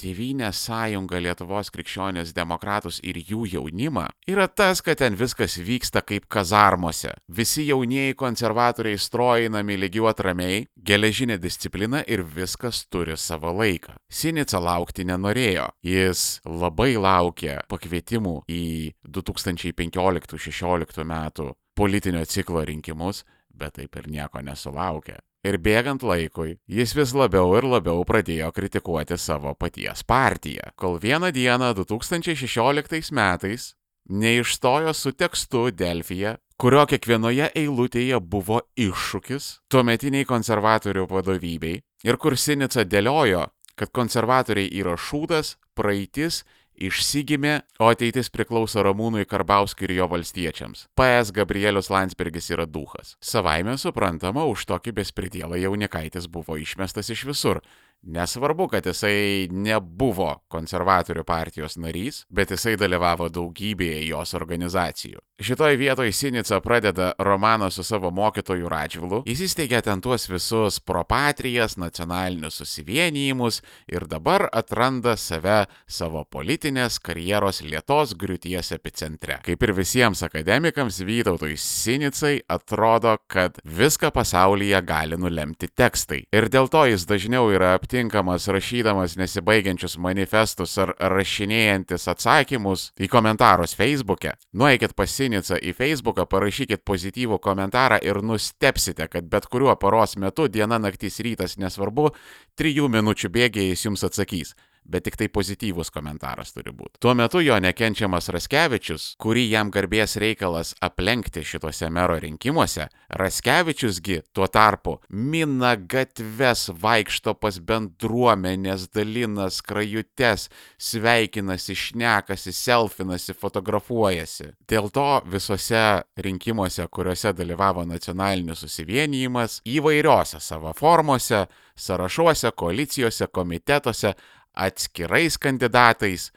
Tėvynės 0.00 0.56
sąjunga 0.64 1.18
Lietuvos 1.20 1.68
krikščionės 1.74 2.30
demokratus 2.32 3.02
ir 3.04 3.18
jų 3.20 3.44
jaunimą 3.52 4.06
yra 4.32 4.46
tas, 4.48 4.80
kad 4.80 4.96
ten 5.02 5.12
viskas 5.20 5.58
vyksta 5.60 6.00
kaip 6.06 6.24
kazarmose. 6.32 7.12
Visi 7.28 7.66
jaunieji 7.68 8.16
konservatoriai 8.16 8.96
strojinami 8.96 9.76
lygiuot 9.76 10.20
ramiai, 10.24 10.64
geležinė 10.76 11.36
disciplina 11.42 12.00
ir 12.08 12.24
viskas 12.24 12.86
turi 12.88 13.16
savo 13.20 13.52
laiką. 13.60 13.92
Sinica 14.08 14.60
laukti 14.62 15.04
nenorėjo. 15.04 15.68
Jis 15.84 16.40
labai 16.48 16.96
laukė 16.96 17.60
pakvietimų 17.68 18.48
į 18.48 18.96
2015-16 19.04 21.04
metų 21.12 21.52
politinio 21.76 22.24
ciklo 22.24 22.64
rinkimus, 22.64 23.24
bet 23.52 23.76
taip 23.76 24.00
ir 24.00 24.08
nieko 24.08 24.40
nesulaukė. 24.40 25.20
Ir 25.40 25.56
bėgant 25.56 26.02
laikui, 26.04 26.58
jis 26.68 26.92
vis 26.92 27.14
labiau 27.16 27.54
ir 27.56 27.64
labiau 27.64 28.02
pradėjo 28.04 28.50
kritikuoti 28.52 29.16
savo 29.16 29.54
paties 29.56 30.02
partiją, 30.04 30.74
kol 30.76 30.98
vieną 31.00 31.30
dieną 31.32 31.70
2016 31.78 33.08
metais 33.16 33.70
neišstojo 34.10 34.92
su 34.92 35.12
tekstu 35.12 35.70
Delfija, 35.70 36.34
kurio 36.60 36.84
kiekvienoje 36.90 37.48
eilutėje 37.56 38.20
buvo 38.20 38.60
iššūkis 38.76 39.46
tuometiniai 39.72 40.28
konservatorių 40.28 41.06
vadovybei 41.08 41.80
ir 42.04 42.20
kur 42.20 42.36
Sinica 42.36 42.84
dėliojo, 42.84 43.46
kad 43.80 43.92
konservatoriai 43.96 44.68
yra 44.76 44.98
šūdas, 45.00 45.56
praeitis 45.72 46.42
išsigimė, 46.80 47.60
o 47.80 47.90
ateitis 47.92 48.30
priklauso 48.32 48.82
Ramūnui 48.84 49.26
Karbauskiui 49.28 49.90
ir 49.90 49.96
jo 50.00 50.08
valstiečiams. 50.10 50.86
PS 50.98 51.34
Gabrielius 51.36 51.90
Landsbergis 51.92 52.50
yra 52.54 52.66
duhas. 52.66 53.14
Savaime 53.20 53.76
suprantama, 53.78 54.46
už 54.48 54.66
tokį 54.70 54.96
bespridėlą 55.00 55.60
jaunikaitis 55.60 56.28
buvo 56.32 56.58
išmestas 56.60 57.12
iš 57.12 57.26
visur. 57.28 57.62
Nesvarbu, 58.00 58.70
kad 58.72 58.86
jisai 58.88 59.50
nebuvo 59.52 60.30
konservatorių 60.48 61.24
partijos 61.28 61.76
narys, 61.76 62.22
bet 62.32 62.54
jisai 62.54 62.78
dalyvavo 62.80 63.28
daugybėje 63.28 64.06
jos 64.08 64.32
organizacijų. 64.38 65.20
Šitoj 65.40 65.76
vietoje 65.76 66.12
Sinica 66.12 66.60
pradeda 66.60 67.12
romaną 67.18 67.70
su 67.70 67.84
savo 67.84 68.10
mokytoju 68.10 68.68
Radžvilu, 68.68 69.22
jis 69.26 69.40
įsteigia 69.46 69.78
ten 69.80 70.02
tuos 70.04 70.26
visus 70.28 70.76
propatrijas, 70.84 71.78
nacionalinius 71.80 72.58
susivienijimus 72.60 73.62
ir 73.88 74.04
dabar 74.04 74.50
atranda 74.52 75.14
save 75.16 75.62
savo 75.88 76.26
politinės 76.28 76.98
karjeros 77.00 77.62
lietos 77.64 78.12
griūties 78.20 78.74
epicentre. 78.76 79.38
Kaip 79.46 79.64
ir 79.64 79.72
visiems 79.78 80.20
akademikams, 80.28 81.00
Vytautui 81.08 81.56
Sinicai 81.56 82.42
atrodo, 82.48 83.16
kad 83.26 83.56
viską 83.64 84.12
pasaulyje 84.12 84.82
gali 84.84 85.16
nulemti 85.16 85.72
tekstai. 85.72 86.26
Ir 86.36 86.50
dėl 86.52 86.68
to 86.68 86.84
jis 86.84 87.08
dažniau 87.08 87.48
yra 87.48 87.72
aptinkamas 87.78 88.50
rašydamas 88.52 89.16
nesibaigiančius 89.16 89.96
manifestus 89.96 90.76
ar 90.84 90.92
rašinėjantis 91.00 92.06
atsakymus 92.12 92.90
į 93.00 93.08
komentarus 93.08 93.72
Facebook'e. 93.80 94.36
Nueikit 94.52 94.92
pas 94.92 95.08
Sinicą 95.08 95.29
į 95.38 95.74
Facebooką, 95.76 96.26
parašykit 96.26 96.82
pozityvų 96.84 97.38
komentarą 97.42 98.00
ir 98.02 98.22
nustepsite, 98.22 99.06
kad 99.08 99.28
bet 99.30 99.46
kuriuo 99.46 99.76
paros 99.80 100.16
metu, 100.16 100.48
diena, 100.48 100.78
naktis, 100.82 101.20
rytas, 101.24 101.56
nesvarbu, 101.56 102.10
trijų 102.58 102.90
minučių 102.90 103.30
bėgiai 103.30 103.70
jis 103.70 103.86
jums 103.86 104.04
atsakys 104.04 104.54
bet 104.84 105.04
tik 105.04 105.16
tai 105.16 105.28
pozityvus 105.28 105.90
komentaras 105.94 106.54
turi 106.54 106.72
būti. 106.74 106.98
Tuo 107.00 107.14
metu 107.14 107.42
jo 107.44 107.56
nekenčiamas 107.62 108.30
Raskevičius, 108.34 109.14
kurį 109.20 109.46
jam 109.52 109.70
garbės 109.72 110.16
reikalas 110.20 110.74
aplenkti 110.82 111.44
šituose 111.46 111.90
mero 111.94 112.18
rinkimuose, 112.20 112.88
Raskevičiusgi 113.20 114.20
tuo 114.34 114.48
tarpu 114.50 114.98
mina 115.10 115.74
gatves, 115.76 116.68
vaikšto 116.82 117.34
pas 117.40 117.60
bendruomenės, 117.60 118.88
dalina 118.94 119.48
skrajutes, 119.50 120.48
sveikinasi, 120.80 121.76
šnekasi, 121.76 122.54
selfinasi, 122.54 123.34
fotografuojasi. 123.38 124.52
Dėl 124.70 124.90
to 124.94 125.08
visose 125.30 125.84
rinkimuose, 126.20 126.86
kuriuose 126.90 127.34
dalyvavo 127.36 127.84
nacionalinis 127.88 128.64
susivienijimas, 128.64 129.60
įvairiose 129.68 130.40
savo 130.42 130.74
formose, 130.76 131.46
sąrašuose, 131.80 132.50
koalicijose, 132.56 133.26
komitetuose, 133.26 134.14
atskirais 134.54 135.38
kandidatais, 135.38 136.30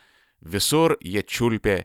visur 0.43 0.97
jie 1.02 1.23
čiulpė 1.23 1.84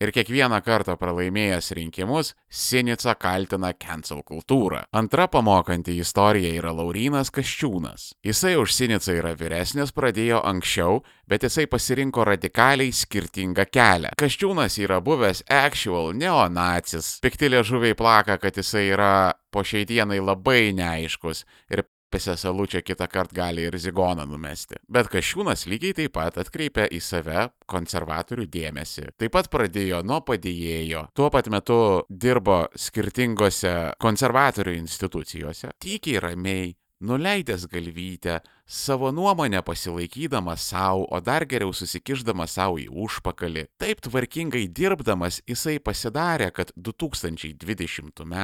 ir 0.00 0.12
kiekvieną 0.16 0.60
kartą 0.64 0.96
pralaimėjęs 1.00 1.70
rinkimus 1.76 2.32
Sinica 2.48 3.14
kaltina 3.20 3.72
cancel 3.76 4.22
kultūrą. 4.26 4.82
Antra 4.96 5.26
pamokanti 5.30 5.98
istorija 6.00 6.54
yra 6.56 6.72
Laurinas 6.74 7.30
Kaščiūnas. 7.34 8.10
Jisai 8.24 8.56
už 8.60 8.72
Sinicą 8.74 9.18
yra 9.20 9.34
vyresnis, 9.38 9.92
pradėjo 9.92 10.40
anksčiau, 10.50 11.02
bet 11.28 11.44
jisai 11.46 11.68
pasirinko 11.70 12.24
radikaliai 12.30 12.94
skirtingą 12.96 13.68
kelią. 13.70 14.14
Kaščiūnas 14.20 14.80
yra 14.80 15.02
buvęs 15.04 15.44
actual 15.52 16.14
neonacis. 16.16 17.18
Piktilė 17.24 17.62
žuviai 17.66 17.98
plaka, 17.98 18.40
kad 18.40 18.56
jisai 18.56 18.88
yra 18.94 19.12
po 19.52 19.64
šiai 19.66 19.84
dienai 19.84 20.22
labai 20.24 20.70
neaiškus 20.80 21.44
ir 21.74 21.84
Pese 22.10 22.34
salučia 22.36 22.82
kitą 22.82 23.06
kartą 23.06 23.36
gali 23.36 23.62
ir 23.62 23.76
zigoną 23.78 24.24
numesti. 24.26 24.80
Bet 24.90 25.06
Kašiūnas 25.12 25.68
lygiai 25.70 25.94
taip 25.94 26.16
pat 26.16 26.40
atkreipia 26.42 26.88
į 26.90 26.98
save 27.06 27.44
konservatorių 27.70 28.48
dėmesį. 28.50 29.04
Taip 29.14 29.36
pat 29.36 29.46
pradėjo 29.52 30.02
nuo 30.02 30.18
padėjėjo. 30.26 31.04
Tuo 31.14 31.30
pat 31.30 31.46
metu 31.54 31.78
dirbo 32.10 32.64
skirtingose 32.74 33.74
konservatorių 34.02 34.74
institucijose. 34.80 35.70
Tykiai 35.78 36.18
ramiai, 36.26 36.72
nuleidęs 37.06 37.68
galvytę, 37.70 38.40
savo 38.70 39.12
nuomonę 39.12 39.62
pasilaikydamas 39.62 40.68
savo, 40.68 41.06
o 41.10 41.20
dar 41.20 41.44
geriau 41.46 41.72
susikišdamas 41.74 42.52
savo 42.54 42.78
į 42.78 42.86
užpakalį. 43.02 43.64
Taip 43.82 43.98
tvarkingai 44.06 44.68
dirbdamas 44.70 45.40
jisai 45.50 45.80
pasidarė, 45.82 46.52
kad 46.54 46.70
2020 46.78 48.22
m. 48.22 48.36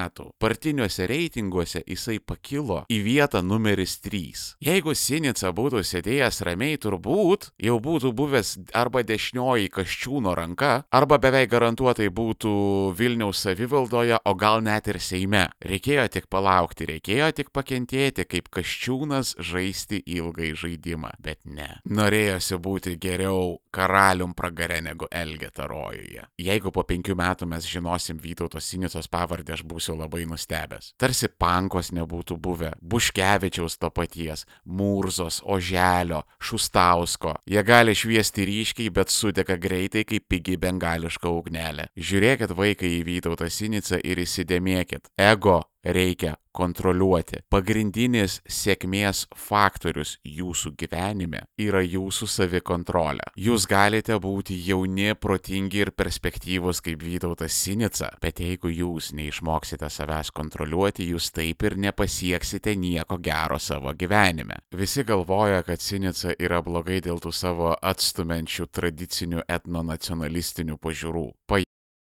partiniuose 0.43 1.07
reitinguose 1.07 1.85
jisai 1.87 2.19
pakilo 2.19 2.81
į 2.91 2.99
vietą 3.07 3.43
numeris 3.43 4.01
3. 4.03 4.57
Jeigu 4.67 4.97
Sinica 4.99 5.53
būtų 5.55 5.85
sėdėjęs 5.87 6.43
ramiai, 6.43 6.81
turbūt 6.83 7.53
jau 7.63 7.79
būtų 7.79 8.11
buvęs 8.19 8.57
arba 8.75 9.05
dešinioji 9.07 9.71
Kaščiūno 9.77 10.35
ranka, 10.35 10.83
arba 10.91 11.21
beveik 11.23 11.53
garantuotai 11.55 12.11
būtų 12.11 12.57
Vilniaus 12.99 13.45
savivaldoje, 13.47 14.19
o 14.25 14.35
gal 14.35 14.59
net 14.67 14.91
ir 14.91 14.99
Seime. 14.99 15.47
Reikėjo 15.63 16.09
tik 16.19 16.27
palaukti, 16.33 16.91
reikėjo 16.91 17.31
tik 17.39 17.55
pakentėti, 17.55 18.27
kaip 18.27 18.51
Kaščiūnas 18.51 19.37
žaisti 19.39 20.03
į 20.03 20.16
ilgai 20.17 20.53
žaidimą, 20.59 21.13
bet 21.23 21.43
ne. 21.45 21.69
Norėjosi 21.89 22.59
būti 22.63 22.97
geriau 23.01 23.57
karalium 23.77 24.33
pragare 24.37 24.81
negu 24.85 25.09
Elgeta 25.11 25.67
rojuje. 25.69 26.25
Jeigu 26.41 26.73
po 26.73 26.85
penkių 26.89 27.17
metų 27.19 27.49
mes 27.51 27.69
žinosim 27.69 28.21
Vytauto 28.23 28.61
Sinicos 28.63 29.09
pavardę, 29.13 29.55
aš 29.57 29.65
būsiu 29.69 29.97
labai 29.99 30.25
nustebęs. 30.29 30.95
Tarsi 31.01 31.29
pankos 31.29 31.93
nebūtų 31.97 32.39
buvę, 32.41 32.73
Buškevičiaus 32.81 33.79
to 33.83 33.91
paties, 33.93 34.47
Mūrzos, 34.65 35.43
Oželio, 35.45 36.23
Šustausko. 36.41 37.37
Jie 37.51 37.63
gali 37.67 37.97
šviesti 37.97 38.49
ryškiai, 38.49 38.91
bet 38.95 39.13
sudega 39.13 39.59
greitai 39.61 40.07
kaip 40.09 40.29
pigi 40.33 40.57
bengališka 40.61 41.31
ugnelė. 41.31 41.91
Žiūrėkit 41.97 42.57
vaikai 42.57 42.97
į 43.01 43.07
Vytautą 43.11 43.51
Sinicą 43.53 44.01
ir 44.03 44.25
įsidėmėkit. 44.25 45.13
Ego 45.21 45.63
reikia 45.87 46.35
kontroliuoti. 46.57 47.43
Pagrindinis 47.53 48.41
sėkmės 48.49 49.27
faktorius 49.37 50.17
jūsų 50.25 50.73
gyvenime 50.81 51.45
yra 51.61 51.83
jūsų 51.85 52.29
savikontrolė. 52.31 53.29
Jūs 53.37 53.66
galite 53.69 54.17
būti 54.23 54.57
jauni, 54.67 55.11
protingi 55.19 55.83
ir 55.85 55.91
perspektyvus 55.97 56.81
kaip 56.85 57.03
Vytautas 57.05 57.57
Sinica, 57.57 58.13
bet 58.23 58.41
jeigu 58.41 58.71
jūs 58.73 59.13
neišmoksite 59.19 59.91
savęs 59.93 60.33
kontroliuoti, 60.37 61.11
jūs 61.13 61.33
taip 61.37 61.67
ir 61.67 61.77
nepasieksite 61.87 62.77
nieko 62.79 63.19
gero 63.19 63.59
savo 63.63 63.93
gyvenime. 63.99 64.63
Visi 64.73 65.05
galvoja, 65.05 65.63
kad 65.67 65.83
Sinica 65.83 66.35
yra 66.39 66.63
blogai 66.63 67.03
dėl 67.05 67.21
tų 67.23 67.35
savo 67.35 67.75
atstumenčių 67.77 68.71
tradicinių 68.73 69.47
etnonacionalistinių 69.59 70.81
pažiūrų. 70.81 71.29
Pa 71.47 71.66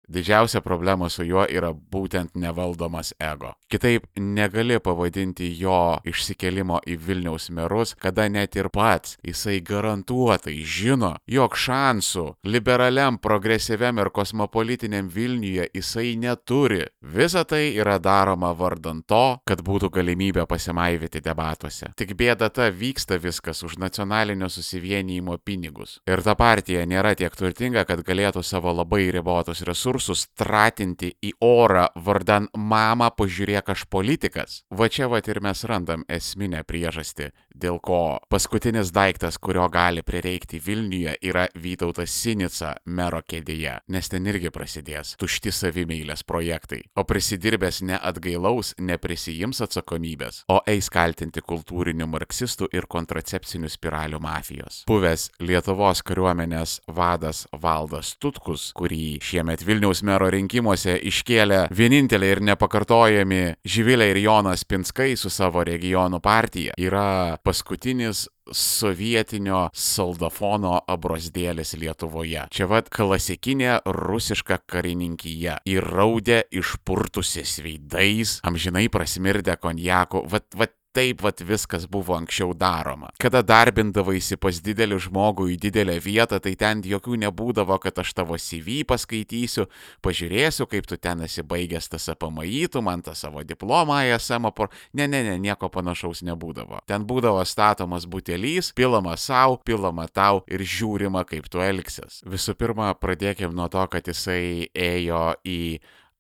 Didžiausia 0.09 0.61
problema 0.61 1.09
su 1.11 1.25
juo 1.27 1.43
yra 1.51 1.73
būtent 1.75 2.37
nevaldomas 2.39 3.11
ego. 3.19 3.51
Kitaip 3.67 4.05
negali 4.17 4.79
pavadinti 4.79 5.49
jo 5.59 5.99
išsikelimo 6.07 6.79
į 6.87 6.95
Vilniaus 7.03 7.49
merus, 7.51 7.97
kada 7.99 8.29
net 8.31 8.55
ir 8.55 8.69
pats 8.71 9.17
jisai 9.27 9.59
garantuotai 9.67 10.55
žino, 10.63 11.17
jog 11.27 11.57
šansų 11.59 12.27
liberaliam, 12.47 13.19
progresyviam 13.19 13.99
ir 13.99 14.13
kosmopolitiniam 14.15 15.09
Vilniuje 15.11 15.67
jisai 15.75 16.15
neturi. 16.23 16.85
Visa 17.03 17.43
tai 17.43 17.75
yra 17.75 17.99
daroma 17.99 18.53
vardan 18.55 19.03
to, 19.03 19.41
kad 19.43 19.65
būtų 19.67 19.91
galimybė 19.99 20.47
pasimaivyti 20.47 21.25
debatuose. 21.27 21.91
Tik 21.99 22.15
bėda 22.15 22.53
ta 22.55 22.71
vyksta 22.71 23.19
viskas 23.19 23.65
už 23.67 23.81
nacionalinio 23.83 24.47
susivienijimo 24.47 25.41
pinigus. 25.43 25.99
Ir 26.07 26.23
ta 26.23 26.39
partija 26.39 26.87
nėra 26.87 27.17
tiek 27.19 27.35
turtinga, 27.35 27.83
kad 27.89 28.07
galėtų 28.07 28.47
savo 28.47 28.71
labai 28.71 29.09
ribotus 29.11 29.67
resursus 29.67 29.96
resursus 29.97 30.29
tratinti 30.37 31.15
į 31.25 31.33
orą 31.41 31.87
vardan 31.97 32.49
mama 32.57 33.09
pažiūrėk 33.11 33.71
aš 33.73 33.87
politikas. 33.89 34.63
Va 34.71 34.89
čia 34.89 35.09
va 35.09 35.21
ir 35.25 35.41
mes 35.41 35.65
randam 35.65 36.05
esminę 36.09 36.63
priežastį, 36.65 37.31
dėl 37.55 37.81
ko 37.81 38.19
paskutinis 38.29 38.93
daiktas, 38.93 39.39
kurio 39.39 39.69
gali 39.73 40.03
prireikti 40.03 40.61
Vilniuje, 40.61 41.17
yra 41.23 41.47
Vytautas 41.55 42.13
Sinica 42.13 42.77
mero 42.85 43.23
kėdėje, 43.23 43.81
nes 43.89 44.09
ten 44.09 44.27
irgi 44.27 44.51
prasidės 44.53 45.17
tušti 45.17 45.53
savimėlės 45.53 46.25
projektai. 46.25 46.83
O 46.97 47.05
prisidirbęs 47.05 47.81
neatgailaus, 47.83 48.75
neprisijims 48.79 49.63
atsakomybės, 49.65 50.45
o 50.49 50.61
eis 50.69 50.91
kaltinti 50.93 51.41
kultūrinių 51.41 52.07
marksistų 52.13 52.69
ir 52.77 52.87
kontracepcinių 52.87 53.73
spiralių 53.73 54.21
mafijos. 54.21 54.85
Buvęs 54.91 55.31
Lietuvos 55.41 56.05
kariuomenės 56.05 56.83
vadas 56.87 57.47
Valdas 57.53 58.15
Tutkus, 58.21 58.71
kurį 58.77 59.19
šiemet 59.25 59.65
Vilniuje 59.65 59.86
Vilniaus 59.87 60.03
mero 60.03 60.27
rinkimuose 60.27 60.97
iškėlė 61.07 61.69
vieninteliai 61.71 62.33
ir 62.35 62.41
nepakartojami 62.43 63.43
Živilė 63.63 64.09
ir 64.11 64.19
Jonas 64.25 64.65
Pinskai 64.67 65.13
su 65.15 65.31
savo 65.31 65.63
regionų 65.63 66.19
partija, 66.19 66.75
yra 66.75 67.39
paskutinis 67.39 68.25
sovietinio 68.51 69.69
soldafono 69.71 70.81
abrosdėlis 70.91 71.77
Lietuvoje. 71.79 72.49
Čia 72.51 72.67
vad 72.67 72.91
klasikinė 72.91 73.77
rusiška 73.87 74.59
karininkyje. 74.67 75.61
Įraudė 75.71 76.43
išpurtusiais 76.51 77.61
veidais, 77.63 78.41
amžinai 78.43 78.89
prasmirdę 78.91 79.55
konjaku. 79.63 80.25
Vat, 80.35 80.51
vat 80.59 80.75
taip 80.97 81.23
vat 81.25 81.43
viskas 81.45 81.85
buvo 81.91 82.15
anksčiau 82.17 82.55
daroma. 82.57 83.11
Kada 83.21 83.43
darbindavaisi 83.45 84.39
pas 84.41 84.59
didelį 84.65 84.99
žmogų 85.07 85.51
į 85.53 85.59
didelę 85.67 85.99
vietą, 86.03 86.41
tai 86.43 86.55
ten 86.59 86.81
jokių 86.87 87.19
nebūdavo, 87.27 87.77
kad 87.83 88.01
aš 88.01 88.15
tavo 88.17 88.39
CV 88.41 88.81
paskaitysiu, 88.89 89.67
pažiūrėsiu, 90.05 90.69
kaip 90.71 90.89
tu 90.89 90.97
ten 90.97 91.25
esi 91.27 91.45
baigęs 91.45 91.91
tas 91.93 92.09
apamai, 92.13 92.49
tu 92.73 92.83
man 92.85 93.05
tą 93.05 93.15
savo 93.19 93.45
diplomą 93.45 94.01
ESM, 94.07 94.49
por... 94.57 94.73
ne, 94.97 95.09
ne, 95.11 95.23
ne, 95.27 95.37
nieko 95.43 95.69
panašaus 95.73 96.25
nebūdavo. 96.27 96.81
Ten 96.89 97.05
būdavo 97.09 97.45
statomas 97.45 98.09
butelys, 98.09 98.73
pilama 98.77 99.17
savo, 99.21 99.61
pilama 99.67 100.09
tau 100.09 100.43
ir 100.49 100.65
žiūrima, 100.65 101.27
kaip 101.29 101.51
tu 101.53 101.61
elgsies. 101.65 102.23
Visų 102.27 102.57
pirma, 102.57 102.95
pradėkime 102.97 103.53
nuo 103.57 103.69
to, 103.73 103.85
kad 103.93 104.09
jisai 104.09 104.71
ėjo 104.73 105.37
į 105.45 105.61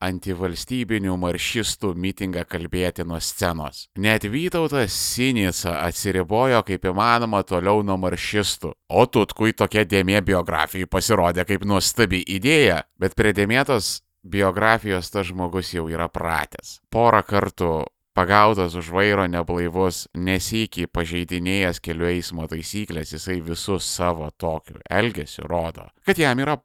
antivalstybinių 0.05 1.17
maršistų 1.21 1.93
mitingą 1.97 2.45
kalbėti 2.49 3.07
nuo 3.09 3.21
scenos. 3.23 3.87
Net 3.99 4.27
Vytautas 4.29 4.95
Sinica 4.97 5.79
atsiribojo 5.87 6.63
kaip 6.67 6.85
įmanoma 6.91 7.43
toliau 7.49 7.83
nuo 7.87 7.97
maršistų, 8.01 8.73
o 8.89 9.07
Tutkui 9.07 9.57
tokia 9.57 9.87
dėmė 9.89 10.23
biografijai 10.27 10.89
pasirodė 10.91 11.47
kaip 11.49 11.65
nuostabi 11.65 12.23
idėja, 12.37 12.83
bet 13.01 13.17
prie 13.17 13.33
dėmėtos 13.37 14.01
biografijos 14.27 15.11
tas 15.11 15.29
žmogus 15.31 15.73
jau 15.75 15.87
yra 15.93 16.09
pratęs. 16.13 16.81
Porą 16.93 17.23
kartų 17.27 17.73
pagautas 18.17 18.75
už 18.75 18.91
vairo 18.93 19.27
neblaivus, 19.29 20.07
nesikį 20.17 20.89
pažeidinėjęs 20.93 21.83
kelių 21.85 22.11
eismo 22.15 22.47
taisyklės, 22.51 23.13
jisai 23.17 23.41
visus 23.45 23.89
savo 23.89 24.31
tokiu 24.37 24.81
elgesiu 24.91 25.47
rodo, 25.49 25.89
kad 26.07 26.19
jam 26.19 26.41
yra 26.43 26.57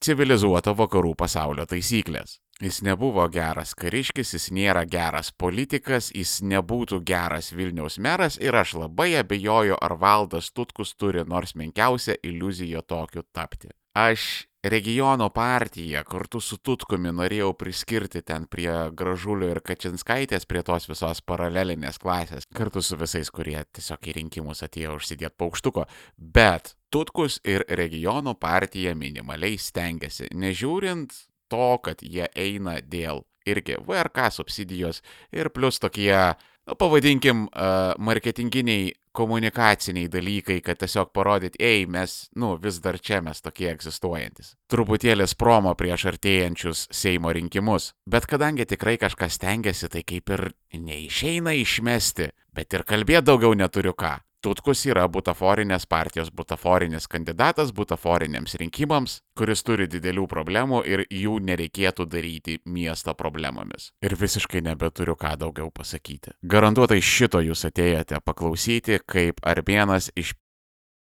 civilizuoto 0.00 0.74
vakarų 0.76 1.14
pasaulio 1.18 1.66
taisyklės. 1.68 2.38
Jis 2.60 2.82
nebuvo 2.84 3.24
geras 3.32 3.72
kariškis, 3.72 4.34
jis 4.34 4.50
nėra 4.52 4.82
geras 4.84 5.30
politikas, 5.32 6.10
jis 6.12 6.42
nebūtų 6.44 7.00
geras 7.08 7.54
Vilniaus 7.56 7.96
meras 7.96 8.36
ir 8.36 8.56
aš 8.56 8.74
labai 8.82 9.14
abejoju, 9.20 9.78
ar 9.80 9.96
valdas 9.96 10.50
Tutkus 10.52 10.92
turi 10.92 11.24
nors 11.24 11.54
menkiausią 11.56 12.18
iliuziją 12.20 12.82
tokiu 12.84 13.24
tapti. 13.32 13.72
Aš 13.96 14.49
regiono 14.62 15.30
partiją 15.30 16.02
kartu 16.04 16.40
su 16.40 16.58
Tutkumi 16.60 17.12
norėjau 17.16 17.54
priskirti 17.56 18.20
ten 18.26 18.44
prie 18.50 18.72
Gražulio 18.96 19.48
ir 19.54 19.62
Kačinskaitės, 19.64 20.44
prie 20.48 20.62
tos 20.66 20.88
visos 20.90 21.22
paralelinės 21.24 21.98
klasės, 22.02 22.48
kartu 22.54 22.82
su 22.84 22.98
visais, 23.00 23.30
kurie 23.32 23.58
tiesiog 23.72 24.10
į 24.10 24.16
rinkimus 24.20 24.62
atėjo 24.66 24.98
užsidėti 24.98 25.36
paukštuko, 25.40 25.86
bet 26.16 26.74
Tutkus 26.90 27.38
ir 27.46 27.64
regionų 27.68 28.34
partija 28.34 28.96
minimaliai 28.98 29.56
stengiasi, 29.62 30.28
nežiūrint 30.34 31.14
to, 31.50 31.72
kad 31.84 32.02
jie 32.02 32.26
eina 32.34 32.80
dėl 32.82 33.24
irgi 33.48 33.78
VRK 33.86 34.28
subsidijos 34.34 35.00
ir 35.32 35.48
plus 35.54 35.80
tokie, 35.80 36.34
pavadinkim, 36.78 37.44
uh, 37.44 37.94
marketinginiai 37.98 38.92
komunikaciniai 39.12 40.08
dalykai, 40.08 40.60
kad 40.62 40.78
tiesiog 40.78 41.10
parodyt, 41.12 41.56
ei, 41.58 41.86
mes, 41.90 42.28
nu, 42.38 42.54
vis 42.62 42.78
dar 42.82 42.98
čia 42.98 43.20
mes 43.24 43.42
tokie 43.42 43.70
egzistuojantis. 43.72 44.54
Truputėlis 44.70 45.34
promo 45.38 45.74
prieš 45.74 46.06
artėjančius 46.12 46.86
Seimo 46.94 47.32
rinkimus. 47.34 47.90
Bet 48.06 48.28
kadangi 48.30 48.68
tikrai 48.70 48.96
kažkas 49.02 49.40
stengiasi, 49.40 49.90
tai 49.90 50.04
kaip 50.06 50.30
ir 50.30 50.46
neišeina 50.78 51.56
išmesti, 51.58 52.30
bet 52.54 52.78
ir 52.78 52.86
kalbėti 52.86 53.26
daugiau 53.32 53.56
neturiu 53.58 53.96
ką. 53.98 54.20
Tutkus 54.40 54.86
yra 54.88 55.02
butaforinės 55.12 55.84
partijos 55.84 56.30
butaforinis 56.32 57.04
kandidatas 57.12 57.74
butaforiniams 57.76 58.54
rinkimams, 58.62 59.18
kuris 59.36 59.60
turi 59.68 59.84
didelių 59.92 60.24
problemų 60.30 60.80
ir 60.88 61.02
jų 61.12 61.34
nereikėtų 61.44 62.06
daryti 62.08 62.56
miesto 62.64 63.12
problemomis. 63.12 63.90
Ir 64.00 64.16
visiškai 64.16 64.64
nebeturiu 64.64 65.18
ką 65.20 65.34
daugiau 65.44 65.68
pasakyti. 65.68 66.32
Garantuotai 66.40 67.02
šito 67.04 67.44
jūs 67.44 67.66
atėjote 67.68 68.22
paklausyti, 68.24 69.02
kaip 69.04 69.44
Arbienas 69.44 70.08
iš 70.16 70.32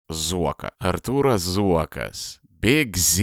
Zuoka. 0.07 0.71
Artūras 0.79 1.43
Zuokas 1.43 2.37
Big 2.61 2.97
Z, 2.97 3.23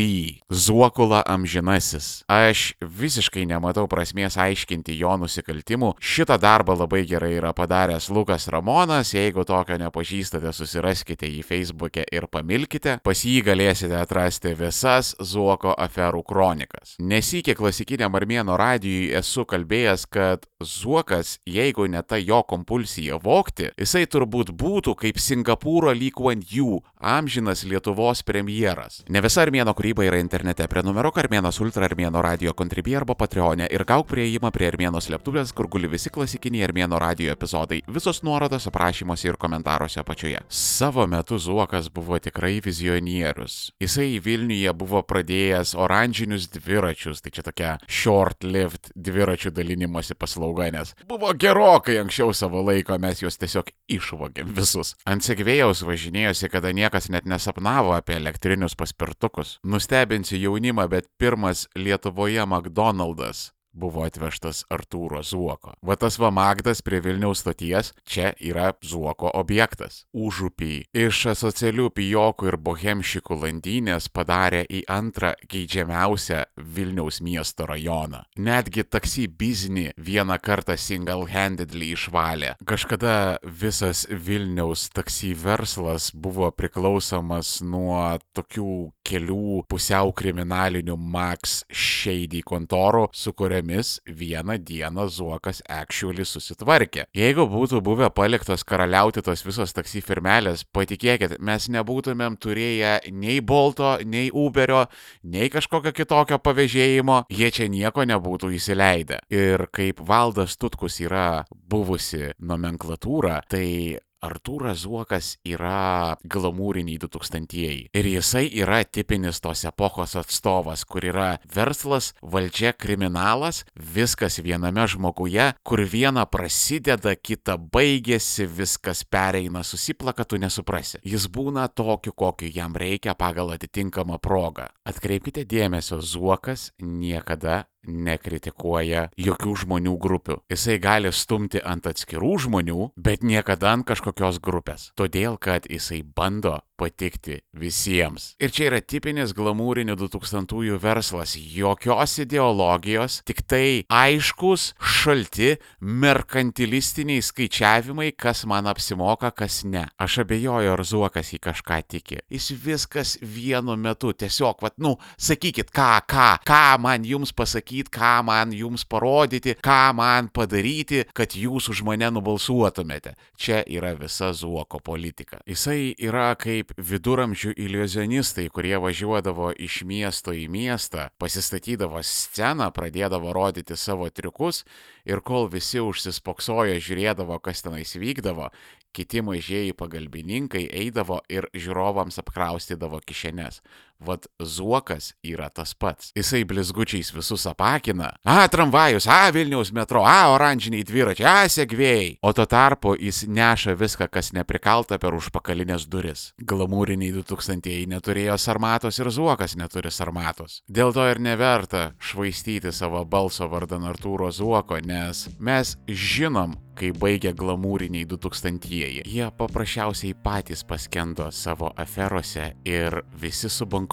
Zuokula 0.50 1.24
amžinasis. 1.26 2.22
Aš 2.30 2.76
visiškai 2.80 3.48
nematau 3.50 3.88
prasmės 3.89 4.36
aiškinti 4.38 4.93
jo 5.00 5.15
nusikaltimų. 5.17 5.96
Šitą 5.98 6.38
darbą 6.38 6.76
labai 6.78 7.02
gerai 7.10 7.32
yra 7.39 7.50
padaręs 7.58 8.12
Lukas 8.13 8.46
Ramonas. 8.54 9.15
Jeigu 9.15 9.41
tokio 9.50 9.80
nepažįstate, 9.82 10.54
susiraskite 10.54 11.26
jį 11.26 11.41
Facebook'e 11.48 12.06
ir 12.13 12.28
pamilkite. 12.30 13.00
Pas 13.02 13.24
jį 13.26 13.39
galėsite 13.48 13.98
atrasti 13.98 14.54
visas 14.60 15.15
Zuoko 15.17 15.74
aferų 15.82 16.22
kronikas. 16.30 16.93
Nesikė 17.02 17.58
klasikiniam 17.58 18.13
armėno 18.13 18.60
radijui 18.60 19.10
esu 19.17 19.48
kalbėjęs, 19.50 20.06
kad 20.13 20.46
Zuokas, 20.62 21.39
jeigu 21.50 21.89
ne 21.89 22.06
ta 22.06 22.22
jo 22.22 22.43
kompulsija 22.46 23.17
vokti, 23.17 23.72
jisai 23.82 24.06
turbūt 24.06 24.54
būtų 24.54 24.93
kaip 25.02 25.17
Singapūro 25.17 25.89
lyguant 25.98 26.46
jų 26.54 26.84
amžinas 27.02 27.65
Lietuvos 27.65 28.22
premjeras. 28.22 29.02
Ne 29.10 29.23
visa 29.24 29.40
armėno 29.46 29.72
kūryba 29.72 30.04
yra 30.04 30.18
internete. 30.20 30.66
Prenumeruok 30.68 31.22
Armėnas 31.22 31.60
Ultra 31.64 31.88
Armėno 31.88 32.20
radio 32.24 32.52
kontribį 32.60 32.98
arba 33.00 33.16
Patreonė 33.16 33.70
ir 33.72 33.86
gauk 33.88 34.10
prieimą 34.10 34.50
prie 34.52 34.68
Armėno 34.68 35.00
slėptuvės, 35.00 35.54
kur 35.56 35.70
guli 35.72 35.88
visi 35.88 36.12
klasikiniai 36.12 36.66
Armėno 36.68 37.00
radio 37.00 37.32
epizodai. 37.32 37.80
Visos 37.88 38.20
nuorodos 38.28 38.68
aprašymuose 38.68 39.30
ir 39.30 39.38
komentaruose 39.40 40.02
apačioje. 40.02 40.42
Savo 40.52 41.06
metu 41.08 41.40
Zuokas 41.40 41.88
buvo 41.94 42.20
tikrai 42.20 42.58
vizionierius. 42.66 43.72
Jisai 43.80 44.20
Vilniuje 44.24 44.74
buvo 44.76 45.04
pradėjęs 45.08 45.72
oranžinius 45.80 46.50
dviračius, 46.58 47.24
tai 47.24 47.32
čia 47.32 47.46
tokia 47.48 47.72
short-lived 47.88 48.92
dviračių 48.98 49.54
dalinimosi 49.56 50.20
paslauga, 50.20 50.68
nes 50.76 50.96
buvo 51.08 51.32
gerokai 51.32 51.96
anksčiau 52.02 52.36
savo 52.36 52.66
laiko, 52.66 53.00
mes 53.00 53.24
juos 53.24 53.40
tiesiog 53.40 53.72
išvogėm 53.88 54.52
visus. 54.58 54.98
Ant 55.08 55.24
segvėjaus 55.24 55.86
važinėjosi, 55.88 56.52
kada 56.52 56.76
niekas 56.76 57.08
net 57.14 57.30
nesapnavo 57.30 57.96
apie 57.96 58.20
elektrinius 58.20 58.76
paspirtukus 58.76 59.12
paspirtukus. 59.13 59.60
Nustebinsiu 59.63 60.38
jaunimą, 60.38 60.88
bet 60.88 61.06
pirmas 61.17 61.67
Lietuvoje 61.76 62.45
McDonald's 62.45 63.52
buvo 63.74 64.06
atvežtas 64.06 64.64
Artūro 64.72 65.24
Zuoko. 65.26 65.74
Va 65.82 65.98
tas 66.00 66.18
va 66.22 66.32
Magdas 66.34 66.82
prie 66.86 67.02
Vilniaus 67.04 67.44
stoties, 67.44 67.92
čia 68.06 68.32
yra 68.40 68.72
Zuoko 68.86 69.32
objektas. 69.34 70.04
Užupį 70.14 70.86
iš 71.04 71.24
asocialių 71.34 71.90
pijokų 71.98 72.52
ir 72.52 72.58
bohemšikų 72.68 73.40
landynės 73.44 74.10
padarė 74.14 74.64
į 74.70 74.84
antrą 74.92 75.34
geidžiamiausią 75.50 76.44
Vilniaus 76.58 77.20
miesto 77.26 77.68
rajoną. 77.70 78.24
Netgi 78.38 78.86
taksi 78.86 79.28
biznį 79.28 79.90
vieną 79.98 80.38
kartą 80.44 80.78
single-handedly 80.80 81.94
išvalė. 81.98 82.54
Kažkada 82.70 83.40
visas 83.44 84.06
Vilniaus 84.10 84.88
taksi 84.94 85.34
verslas 85.38 86.12
buvo 86.14 86.50
priklausomas 86.54 87.60
nuo 87.66 88.20
tokių 88.38 88.94
kelių 89.06 89.64
pusiau 89.70 90.14
kriminalinių 90.16 90.96
Max 90.98 91.64
Shady 91.72 92.44
kontorų, 92.46 93.08
su 93.14 93.34
kuriamis 93.63 94.02
vieną 94.08 94.58
dieną 94.58 95.08
Zuokas 95.08 95.62
actually 95.67 96.26
susitvarkė. 96.26 97.06
Jeigu 97.15 97.47
būtų 97.47 97.82
buvę 97.82 98.10
paliktos 98.12 98.63
karaliauti 98.63 99.21
tos 99.21 99.43
visos 99.45 99.73
taksi 99.73 100.02
firmelės, 100.02 100.63
patikėkit, 100.73 101.39
mes 101.39 101.69
nebūtumėm 101.69 102.38
turėję 102.38 103.12
nei 103.12 103.41
Bolto, 103.41 103.99
nei 104.06 104.30
Uberio, 104.32 104.88
nei 105.23 105.49
kažkokio 105.49 105.93
kitokio 105.93 106.39
pavėžėjimo, 106.39 107.26
jie 107.30 107.52
čia 107.52 107.67
nieko 107.67 108.04
nebūtų 108.04 108.54
įsileidę. 108.58 109.21
Ir 109.32 109.67
kaip 109.71 109.99
Valdas 109.99 110.58
Tutkus 110.58 110.99
yra 110.99 111.45
buvusi 111.54 112.34
nomenklatūra, 112.39 113.41
tai 113.47 113.99
Artūras 114.24 114.84
Zuokas 114.84 115.34
yra 115.44 116.16
glamūriniai 116.24 117.00
2000-ieji. 117.02 117.90
Ir 117.92 118.08
jisai 118.08 118.46
yra 118.64 118.82
tipinis 118.88 119.42
tos 119.44 119.66
epochos 119.68 120.16
atstovas, 120.20 120.86
kur 120.88 121.04
yra 121.06 121.28
verslas, 121.52 122.14
valdžia, 122.24 122.74
kriminalas, 122.74 123.64
viskas 123.76 124.40
viename 124.44 124.88
žmoguje, 124.88 125.50
kur 125.68 125.84
viena 125.84 126.26
prasideda, 126.30 127.16
kita 127.20 127.58
baigėsi, 127.58 128.48
viskas 128.48 129.04
pereina, 129.04 129.66
susiplaka, 129.68 130.24
tu 130.24 130.40
nesuprasi. 130.40 131.02
Jis 131.04 131.28
būna 131.28 131.68
tokiu, 131.68 132.16
kokiu 132.16 132.52
jam 132.54 132.78
reikia 132.80 133.18
pagal 133.20 133.54
atitinkamą 133.58 134.22
progą. 134.24 134.70
Atkreipkite 134.88 135.44
dėmesio, 135.50 136.00
Zuokas 136.04 136.72
niekada 136.80 137.66
nekritikuoja 137.88 139.08
jokių 139.19 139.56
žmonių 139.63 139.96
grupių. 140.02 140.39
Jisai 140.52 140.80
gali 140.84 141.12
stumti 141.13 141.62
ant 141.63 141.88
atskirų 141.89 142.36
žmonių, 142.48 142.91
bet 142.96 143.24
niekada 143.24 143.74
ant 143.74 143.88
kažkokios 143.88 144.39
grupės. 144.43 144.91
Todėl, 145.00 145.38
kad 145.41 145.67
jisai 145.69 146.04
bando 146.04 146.60
patikti 146.84 147.39
visiems. 147.56 148.34
Ir 148.43 148.52
čia 148.54 148.67
yra 148.69 148.82
tipinis 148.84 149.32
glamūrinių 149.38 149.96
2000-ųjų 150.00 150.80
verslas. 150.84 151.36
Jokios 151.38 152.17
ideologijos, 152.24 153.22
tik 153.28 153.43
tai 153.48 153.84
aiškus, 153.91 154.74
šalti, 154.80 155.54
merkantilistiniai 155.80 157.24
skaičiavimai, 157.24 158.12
kas 158.19 158.43
man 158.50 158.67
apsimoka, 158.72 159.32
kas 159.32 159.62
ne. 159.67 159.86
Aš 160.02 160.24
abejoju, 160.26 160.74
ar 160.74 160.84
Zuokas 160.88 161.34
į 161.36 161.39
kažką 161.48 161.80
tiki. 161.88 162.19
Jis 162.34 162.52
viskas 162.63 163.15
vienu 163.22 163.78
metu. 163.80 164.12
Tiesiog, 164.13 164.60
vad, 164.63 164.76
nu, 164.84 164.96
sakykit, 165.17 165.72
ką, 165.74 165.89
ką, 166.10 166.28
ką 166.48 166.63
man 166.84 167.08
jums 167.08 167.34
pasakyti, 167.36 167.91
ką 167.93 168.13
man 168.28 168.54
jums 168.56 168.86
parodyti, 168.89 169.56
ką 169.63 169.82
man 169.98 170.30
padaryti, 170.34 171.04
kad 171.15 171.36
jūs 171.38 171.69
už 171.72 171.84
mane 171.88 172.12
nubalsuotumėte. 172.13 173.15
Čia 173.39 173.63
yra 173.72 173.93
visa 173.98 174.34
Zuoko 174.36 174.82
politika. 174.84 175.39
Jisai 175.48 175.93
yra 175.98 176.34
kaip 176.39 176.73
viduramžių 176.78 177.54
iliuzionistai, 177.60 178.48
kurie 178.54 178.76
važiuodavo 178.82 179.52
iš 179.58 179.82
miesto 179.86 180.34
į 180.34 180.48
miestą, 180.52 181.10
pasistatydavo 181.22 182.02
sceną, 182.04 182.70
pradėdavo 182.74 183.34
rodyti 183.36 183.78
savo 183.78 184.10
triukus 184.10 184.64
ir 185.06 185.22
kol 185.22 185.50
visi 185.54 185.82
užsispoksojo 185.84 186.80
žiūrėdavo, 186.82 187.40
kas 187.44 187.62
tenais 187.66 187.94
vykdavo, 187.96 188.50
kiti 188.94 189.22
mažieji 189.26 189.74
pagalbininkai 189.78 190.68
eidavo 190.70 191.22
ir 191.30 191.50
žiūrovams 191.54 192.20
apkraustydavo 192.22 193.02
kišenes. 193.06 193.62
Vat 194.04 194.28
Zuokas 194.44 195.13
yra 195.24 195.50
tas 195.50 195.74
pats. 195.74 196.12
Jisai 196.18 196.44
blizgučiais 196.48 197.13
visus 197.16 197.46
apakina. 197.48 198.12
A, 198.24 198.48
tramvajus, 198.52 199.08
a, 199.08 199.32
Vilniaus 199.34 199.72
metro, 199.76 200.04
a, 200.08 200.30
oranžiniai 200.34 200.84
dviračiai, 200.88 201.28
a, 201.30 201.52
sėgvėjai. 201.52 202.18
O 202.24 202.34
tuo 202.36 202.46
tarpu 202.50 202.96
jis 203.00 203.24
neša 203.28 203.78
viską, 203.80 204.10
kas 204.12 204.34
neprikalta 204.36 205.00
per 205.00 205.16
užpakalinės 205.18 205.88
duris. 205.92 206.26
Glamūriniai 206.44 207.13
2000-ieji 207.16 207.88
neturėjo 207.94 208.38
sarmatos 208.42 209.00
ir 209.00 209.12
Zuokas 209.13 209.58
neturi 209.60 209.92
sarmatos. 209.94 210.62
Dėl 210.68 210.94
to 210.96 211.08
ir 211.10 211.22
neverta 211.24 211.92
švaistyti 212.04 212.74
savo 212.76 213.06
balso 213.06 213.48
vardan 213.52 213.88
Artūro 213.89 214.32
Zuoko, 214.34 214.80
nes 214.84 215.28
mes 215.39 215.76
žinom, 215.88 216.58
kai 216.78 216.89
baigė 216.98 217.34
glamūriniai 217.38 218.08
2000-ieji. 218.10 219.04
Jie 219.06 219.30
paprasčiausiai 219.38 220.16
patys 220.26 220.63
paskendo 220.66 221.30
savo 221.32 221.70
aferose 221.78 222.54
ir 222.66 223.04
visi 223.22 223.50
subankrutavo. 223.50 223.93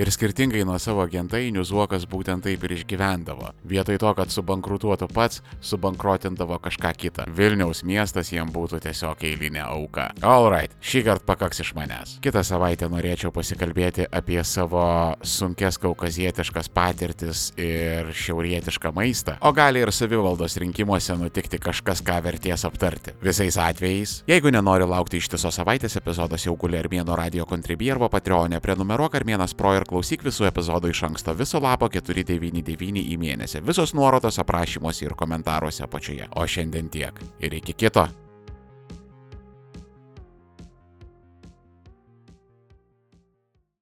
Ir 0.00 0.10
skirtingai 0.12 0.64
nuo 0.68 0.78
savo 0.82 1.06
gentainių 1.10 1.64
Zuokas 1.66 2.06
būtent 2.10 2.44
taip 2.46 2.64
ir 2.66 2.76
išgyvendavo. 2.76 3.52
Vietoj 3.68 3.98
to, 4.02 4.12
kad 4.18 4.32
subankrutuotų 4.34 5.08
pats, 5.14 5.42
subankrotindavo 5.64 6.58
kažką 6.62 6.92
kitą. 7.00 7.26
Vilniaus 7.36 7.82
miestas 7.86 8.32
jam 8.34 8.50
būtų 8.52 8.82
tiesiog 8.84 9.24
eilinė 9.26 9.64
auka. 9.66 10.10
Alright, 10.22 10.74
šį 10.84 11.04
kartą 11.08 11.28
pakaks 11.30 11.62
iš 11.64 11.72
manęs. 11.78 12.16
Kitą 12.24 12.42
savaitę 12.46 12.88
norėčiau 12.92 13.32
pasikalbėti 13.34 14.06
apie 14.10 14.40
savo 14.44 14.84
sunkes 15.22 15.78
kaukazietiškas 15.80 16.70
patirtis 16.74 17.50
ir 17.60 18.10
šiaurietišką 18.16 18.92
maistą. 18.96 19.36
O 19.40 19.52
gali 19.56 19.82
ir 19.84 19.92
savivaldos 19.94 20.58
rinkimuose 20.60 21.16
nutikti 21.20 21.60
kažkas, 21.62 22.02
ką 22.04 22.20
vertės 22.24 22.66
aptarti. 22.68 23.14
Visais 23.24 23.58
atvejais, 23.60 24.20
jeigu 24.30 24.52
nenori 24.52 24.88
laukti 24.88 25.20
ištisos 25.20 25.60
savaitės, 25.60 25.96
epizodas 26.00 26.46
jau 26.46 26.56
guli 26.60 26.80
Armėno 26.80 27.16
radio 27.18 27.46
kontribį 27.48 27.92
arba 27.94 28.10
Patreonė, 28.12 28.60
prenumeruok 28.64 29.19
Armėnas 29.20 29.52
Pro 29.52 29.74
ir 29.76 29.84
klausyk 29.84 30.24
visų 30.24 30.48
epizodų 30.48 30.94
iš 30.94 31.02
anksto 31.10 31.34
viso 31.36 31.60
lapo 31.60 31.90
499 31.92 33.04
į 33.04 33.20
mėnesį. 33.20 33.60
Visos 33.68 33.92
nuorodos 33.92 34.40
aprašymuose 34.40 35.04
ir 35.04 35.16
komentaruose 35.18 35.84
apačioje. 35.84 36.30
O 36.40 36.48
šiandien 36.48 36.88
tiek. 36.88 37.20
Ir 37.44 37.60
iki 37.60 37.76
kito. 37.76 38.08